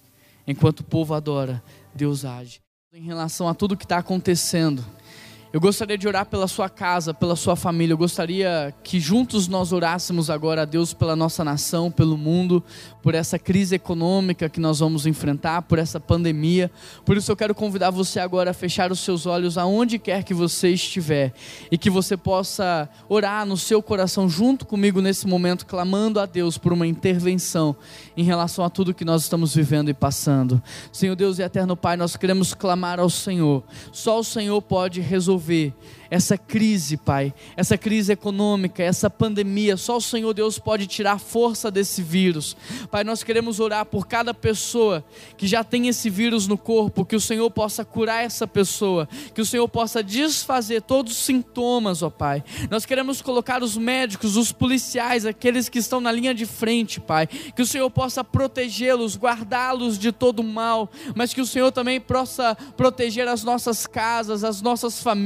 Enquanto 0.47 0.79
o 0.79 0.83
povo 0.83 1.13
adora, 1.13 1.63
Deus 1.93 2.25
age. 2.25 2.59
Em 2.91 3.03
relação 3.03 3.47
a 3.47 3.53
tudo 3.53 3.77
que 3.77 3.85
está 3.85 3.99
acontecendo, 3.99 4.83
Eu 5.51 5.59
gostaria 5.59 5.97
de 5.97 6.07
orar 6.07 6.27
pela 6.27 6.47
sua 6.47 6.69
casa, 6.69 7.11
pela 7.11 7.35
sua 7.35 7.55
família. 7.55 7.93
Eu 7.93 7.97
gostaria 7.97 8.71
que 8.83 8.99
juntos 8.99 9.47
nós 9.47 9.73
orássemos 9.73 10.29
agora 10.29 10.61
a 10.61 10.65
Deus 10.65 10.93
pela 10.93 11.15
nossa 11.15 11.43
nação, 11.43 11.89
pelo 11.89 12.15
mundo, 12.15 12.63
por 13.01 13.15
essa 13.15 13.39
crise 13.39 13.73
econômica 13.73 14.47
que 14.47 14.59
nós 14.59 14.77
vamos 14.77 15.07
enfrentar, 15.07 15.63
por 15.63 15.79
essa 15.79 15.99
pandemia. 15.99 16.69
Por 17.03 17.17
isso 17.17 17.31
eu 17.31 17.35
quero 17.35 17.55
convidar 17.55 17.89
você 17.89 18.19
agora 18.19 18.51
a 18.51 18.53
fechar 18.53 18.91
os 18.91 18.99
seus 18.99 19.25
olhos 19.25 19.57
aonde 19.57 19.97
quer 19.97 20.23
que 20.23 20.35
você 20.35 20.69
estiver 20.69 21.33
e 21.71 21.79
que 21.79 21.89
você 21.89 22.15
possa 22.15 22.87
orar 23.07 23.43
no 23.43 23.57
seu 23.57 23.81
coração 23.81 24.29
junto 24.29 24.67
comigo 24.67 25.01
nesse 25.01 25.25
momento, 25.25 25.65
clamando 25.65 26.19
a 26.19 26.27
Deus 26.27 26.59
por 26.59 26.71
uma 26.71 26.85
intervenção 26.85 27.75
em 28.15 28.23
relação 28.23 28.63
a 28.63 28.69
tudo 28.69 28.93
que 28.93 29.03
nós 29.03 29.23
estamos 29.23 29.55
vivendo 29.55 29.89
e 29.89 29.95
passando. 29.95 30.61
Senhor 30.91 31.15
Deus 31.15 31.39
e 31.39 31.41
eterno 31.41 31.75
Pai, 31.75 31.97
nós 31.97 32.15
queremos 32.15 32.53
clamar 32.53 32.99
ao 32.99 33.09
Senhor. 33.09 33.63
Só 33.91 34.19
o 34.19 34.23
Senhor 34.23 34.61
pode 34.61 35.01
resolver 35.01 35.38
resolver 35.39 35.73
essa 36.09 36.37
crise, 36.37 36.97
Pai, 36.97 37.33
essa 37.55 37.77
crise 37.77 38.11
econômica, 38.11 38.81
essa 38.81 39.09
pandemia. 39.09 39.77
Só 39.77 39.97
o 39.97 40.01
Senhor 40.01 40.33
Deus 40.33 40.57
pode 40.57 40.87
tirar 40.87 41.13
a 41.13 41.19
força 41.19 41.69
desse 41.69 42.01
vírus. 42.01 42.57
Pai, 42.89 43.03
nós 43.03 43.23
queremos 43.23 43.59
orar 43.59 43.85
por 43.85 44.07
cada 44.07 44.33
pessoa 44.33 45.05
que 45.37 45.45
já 45.45 45.63
tem 45.63 45.87
esse 45.87 46.09
vírus 46.09 46.47
no 46.47 46.57
corpo, 46.57 47.05
que 47.05 47.15
o 47.15 47.21
Senhor 47.21 47.49
possa 47.51 47.85
curar 47.85 48.23
essa 48.23 48.47
pessoa, 48.47 49.07
que 49.33 49.41
o 49.41 49.45
Senhor 49.45 49.67
possa 49.69 50.01
desfazer 50.01 50.81
todos 50.81 51.13
os 51.13 51.19
sintomas, 51.19 52.01
ó 52.01 52.09
Pai. 52.09 52.43
Nós 52.71 52.85
queremos 52.85 53.21
colocar 53.21 53.61
os 53.61 53.77
médicos, 53.77 54.35
os 54.35 54.51
policiais, 54.51 55.25
aqueles 55.25 55.69
que 55.69 55.77
estão 55.77 56.01
na 56.01 56.11
linha 56.11 56.33
de 56.33 56.45
frente, 56.45 56.99
Pai, 56.99 57.27
que 57.27 57.61
o 57.61 57.67
Senhor 57.67 57.89
possa 57.91 58.23
protegê-los, 58.23 59.15
guardá-los 59.15 59.99
de 59.99 60.11
todo 60.11 60.43
mal, 60.43 60.89
mas 61.15 61.33
que 61.33 61.41
o 61.41 61.45
Senhor 61.45 61.71
também 61.71 62.01
possa 62.01 62.55
proteger 62.75 63.27
as 63.27 63.43
nossas 63.43 63.85
casas, 63.85 64.43
as 64.43 64.61
nossas 64.61 65.03
famílias, 65.03 65.19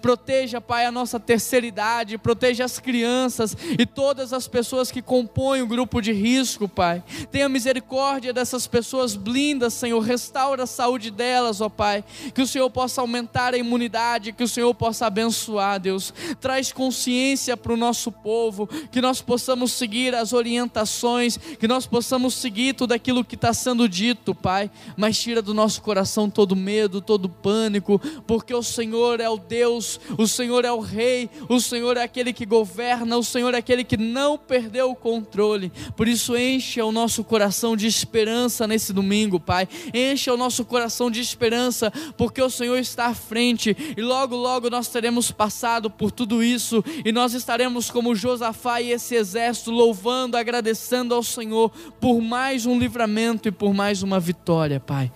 proteja, 0.00 0.60
Pai, 0.60 0.86
a 0.86 0.92
nossa 0.92 1.18
terceira 1.18 1.66
idade, 1.66 2.18
proteja 2.18 2.64
as 2.64 2.78
crianças 2.78 3.56
e 3.78 3.86
todas 3.86 4.32
as 4.32 4.46
pessoas 4.46 4.90
que 4.90 5.00
compõem 5.02 5.62
o 5.62 5.66
grupo 5.66 6.00
de 6.00 6.12
risco, 6.12 6.68
Pai. 6.68 7.02
Tenha 7.30 7.48
misericórdia 7.48 8.32
dessas 8.32 8.66
pessoas, 8.66 9.16
blindas, 9.16 9.74
Senhor, 9.74 10.00
restaura 10.00 10.64
a 10.64 10.66
saúde 10.66 11.10
delas, 11.10 11.60
ó 11.60 11.68
Pai. 11.68 12.04
Que 12.34 12.42
o 12.42 12.46
Senhor 12.46 12.68
possa 12.70 13.00
aumentar 13.00 13.54
a 13.54 13.58
imunidade, 13.58 14.32
que 14.32 14.44
o 14.44 14.48
Senhor 14.48 14.74
possa 14.74 15.06
abençoar, 15.06 15.80
Deus. 15.80 16.12
Traz 16.40 16.72
consciência 16.72 17.56
para 17.56 17.72
o 17.72 17.76
nosso 17.76 18.12
povo, 18.12 18.66
que 18.90 19.00
nós 19.00 19.22
possamos 19.22 19.72
seguir 19.72 20.14
as 20.14 20.32
orientações, 20.32 21.36
que 21.36 21.68
nós 21.68 21.86
possamos 21.86 22.34
seguir 22.34 22.74
tudo 22.74 22.92
aquilo 22.92 23.24
que 23.24 23.34
está 23.34 23.52
sendo 23.52 23.88
dito, 23.88 24.34
Pai. 24.34 24.70
Mas 24.96 25.18
tira 25.18 25.40
do 25.40 25.54
nosso 25.54 25.80
coração 25.82 26.28
todo 26.28 26.56
medo, 26.56 27.00
todo 27.00 27.28
pânico, 27.28 28.00
porque 28.26 28.54
o 28.54 28.62
Senhor 28.62 29.20
é 29.20 29.29
o 29.30 29.38
Deus 29.38 30.00
o 30.18 30.26
Senhor 30.26 30.64
é 30.64 30.72
o 30.72 30.80
Rei, 30.80 31.30
o 31.48 31.60
Senhor 31.60 31.96
é 31.96 32.02
aquele 32.02 32.32
que 32.32 32.44
governa, 32.44 33.16
o 33.16 33.24
Senhor 33.24 33.54
é 33.54 33.58
aquele 33.58 33.84
que 33.84 33.96
não 33.96 34.36
perdeu 34.36 34.90
o 34.90 34.96
controle. 34.96 35.72
Por 35.96 36.08
isso, 36.08 36.36
enche 36.36 36.80
o 36.82 36.92
nosso 36.92 37.24
coração 37.24 37.76
de 37.76 37.86
esperança 37.86 38.66
nesse 38.66 38.92
domingo, 38.92 39.40
Pai. 39.40 39.68
Enche 39.94 40.30
o 40.30 40.36
nosso 40.36 40.64
coração 40.64 41.10
de 41.10 41.20
esperança, 41.20 41.92
porque 42.16 42.42
o 42.42 42.50
Senhor 42.50 42.78
está 42.78 43.06
à 43.06 43.14
frente 43.14 43.76
e 43.96 44.02
logo, 44.02 44.36
logo 44.36 44.70
nós 44.70 44.88
teremos 44.88 45.30
passado 45.30 45.90
por 45.90 46.10
tudo 46.10 46.42
isso 46.42 46.84
e 47.04 47.12
nós 47.12 47.34
estaremos 47.34 47.90
como 47.90 48.14
Josafá 48.14 48.80
e 48.80 48.92
esse 48.92 49.14
exército, 49.14 49.70
louvando, 49.70 50.36
agradecendo 50.36 51.14
ao 51.14 51.22
Senhor 51.22 51.70
por 52.00 52.20
mais 52.20 52.66
um 52.66 52.78
livramento 52.78 53.48
e 53.48 53.52
por 53.52 53.72
mais 53.72 54.02
uma 54.02 54.20
vitória, 54.20 54.80
Pai. 54.80 55.10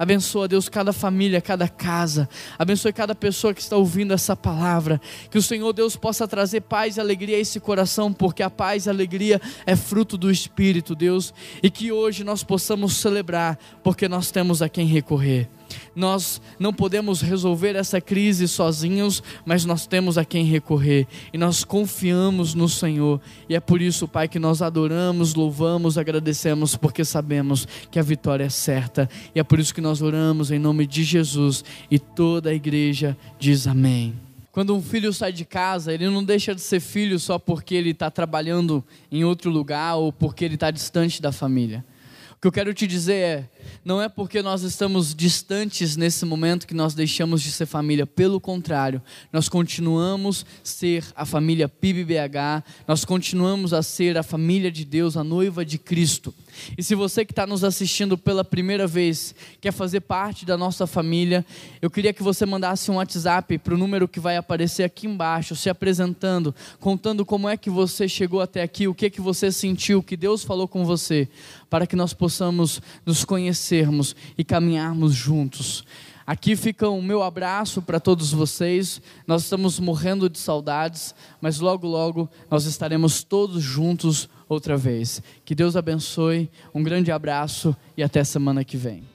Abençoa, 0.00 0.48
Deus, 0.48 0.66
cada 0.66 0.94
família, 0.94 1.42
cada 1.42 1.68
casa. 1.68 2.26
Abençoe 2.58 2.90
cada 2.90 3.14
pessoa 3.14 3.52
que 3.52 3.60
está 3.60 3.76
ouvindo 3.76 4.14
essa 4.14 4.34
palavra. 4.34 4.98
Que 5.30 5.36
o 5.36 5.42
Senhor, 5.42 5.70
Deus, 5.74 5.94
possa 5.94 6.26
trazer 6.26 6.62
paz 6.62 6.96
e 6.96 7.00
alegria 7.00 7.36
a 7.36 7.40
esse 7.40 7.60
coração, 7.60 8.10
porque 8.10 8.42
a 8.42 8.48
paz 8.48 8.86
e 8.86 8.88
a 8.88 8.92
alegria 8.92 9.38
é 9.66 9.76
fruto 9.76 10.16
do 10.16 10.30
Espírito, 10.30 10.94
Deus. 10.94 11.34
E 11.62 11.68
que 11.68 11.92
hoje 11.92 12.24
nós 12.24 12.42
possamos 12.42 12.96
celebrar, 12.96 13.58
porque 13.82 14.08
nós 14.08 14.30
temos 14.30 14.62
a 14.62 14.70
quem 14.70 14.86
recorrer. 14.86 15.50
Nós 15.94 16.40
não 16.58 16.72
podemos 16.72 17.20
resolver 17.20 17.76
essa 17.76 18.00
crise 18.00 18.46
sozinhos, 18.48 19.22
mas 19.44 19.64
nós 19.64 19.86
temos 19.86 20.16
a 20.18 20.24
quem 20.24 20.44
recorrer 20.44 21.06
e 21.32 21.38
nós 21.38 21.64
confiamos 21.64 22.54
no 22.54 22.68
Senhor. 22.68 23.20
E 23.48 23.54
é 23.54 23.60
por 23.60 23.80
isso, 23.80 24.08
Pai, 24.08 24.28
que 24.28 24.38
nós 24.38 24.62
adoramos, 24.62 25.34
louvamos, 25.34 25.98
agradecemos, 25.98 26.76
porque 26.76 27.04
sabemos 27.04 27.66
que 27.90 27.98
a 27.98 28.02
vitória 28.02 28.44
é 28.44 28.48
certa. 28.50 29.08
E 29.34 29.40
é 29.40 29.44
por 29.44 29.58
isso 29.58 29.74
que 29.74 29.80
nós 29.80 30.02
oramos 30.02 30.50
em 30.50 30.58
nome 30.58 30.86
de 30.86 31.04
Jesus 31.04 31.64
e 31.90 31.98
toda 31.98 32.50
a 32.50 32.54
igreja 32.54 33.16
diz 33.38 33.66
amém. 33.66 34.14
Quando 34.52 34.74
um 34.74 34.82
filho 34.82 35.12
sai 35.12 35.32
de 35.32 35.44
casa, 35.44 35.94
ele 35.94 36.10
não 36.10 36.24
deixa 36.24 36.54
de 36.54 36.60
ser 36.60 36.80
filho 36.80 37.20
só 37.20 37.38
porque 37.38 37.74
ele 37.74 37.90
está 37.90 38.10
trabalhando 38.10 38.84
em 39.10 39.24
outro 39.24 39.48
lugar 39.48 39.94
ou 39.96 40.12
porque 40.12 40.44
ele 40.44 40.54
está 40.54 40.72
distante 40.72 41.22
da 41.22 41.30
família. 41.30 41.84
Que 42.40 42.48
eu 42.48 42.52
quero 42.52 42.72
te 42.72 42.86
dizer 42.86 43.14
é: 43.14 43.50
não 43.84 44.00
é 44.00 44.08
porque 44.08 44.40
nós 44.40 44.62
estamos 44.62 45.14
distantes 45.14 45.94
nesse 45.94 46.24
momento 46.24 46.66
que 46.66 46.72
nós 46.72 46.94
deixamos 46.94 47.42
de 47.42 47.52
ser 47.52 47.66
família, 47.66 48.06
pelo 48.06 48.40
contrário, 48.40 49.02
nós 49.30 49.46
continuamos 49.46 50.46
ser 50.64 51.04
a 51.14 51.26
família 51.26 51.68
PIBBH, 51.68 52.64
nós 52.88 53.04
continuamos 53.04 53.74
a 53.74 53.82
ser 53.82 54.16
a 54.16 54.22
família 54.22 54.72
de 54.72 54.86
Deus, 54.86 55.18
a 55.18 55.24
noiva 55.24 55.66
de 55.66 55.76
Cristo. 55.76 56.34
E 56.76 56.82
se 56.82 56.94
você 56.94 57.24
que 57.24 57.32
está 57.32 57.46
nos 57.46 57.64
assistindo 57.64 58.16
pela 58.16 58.44
primeira 58.44 58.86
vez 58.86 59.34
quer 59.60 59.72
fazer 59.72 60.00
parte 60.00 60.44
da 60.44 60.56
nossa 60.56 60.86
família, 60.86 61.44
eu 61.80 61.90
queria 61.90 62.12
que 62.12 62.22
você 62.22 62.46
mandasse 62.46 62.90
um 62.90 62.96
WhatsApp 62.96 63.58
para 63.58 63.74
o 63.74 63.78
número 63.78 64.08
que 64.08 64.20
vai 64.20 64.36
aparecer 64.36 64.84
aqui 64.84 65.06
embaixo, 65.06 65.56
se 65.56 65.68
apresentando, 65.68 66.54
contando 66.78 67.24
como 67.24 67.48
é 67.48 67.56
que 67.56 67.70
você 67.70 68.08
chegou 68.08 68.40
até 68.40 68.62
aqui, 68.62 68.88
o 68.88 68.94
que 68.94 69.10
que 69.10 69.20
você 69.20 69.52
sentiu, 69.52 69.98
o 69.98 70.02
que 70.02 70.16
Deus 70.16 70.44
falou 70.44 70.68
com 70.68 70.84
você, 70.84 71.28
para 71.68 71.86
que 71.86 71.96
nós 71.96 72.12
possamos 72.12 72.80
nos 73.04 73.24
conhecermos 73.24 74.14
e 74.36 74.44
caminharmos 74.44 75.14
juntos. 75.14 75.84
Aqui 76.26 76.54
fica 76.54 76.88
o 76.88 77.02
meu 77.02 77.22
abraço 77.22 77.82
para 77.82 77.98
todos 77.98 78.32
vocês. 78.32 79.02
Nós 79.26 79.42
estamos 79.42 79.80
morrendo 79.80 80.28
de 80.28 80.38
saudades, 80.38 81.14
mas 81.40 81.58
logo, 81.58 81.86
logo 81.86 82.28
nós 82.50 82.64
estaremos 82.66 83.24
todos 83.24 83.62
juntos 83.62 84.28
outra 84.48 84.76
vez. 84.76 85.22
Que 85.44 85.54
Deus 85.54 85.76
abençoe, 85.76 86.50
um 86.74 86.82
grande 86.82 87.10
abraço 87.10 87.74
e 87.96 88.02
até 88.02 88.22
semana 88.22 88.64
que 88.64 88.76
vem. 88.76 89.10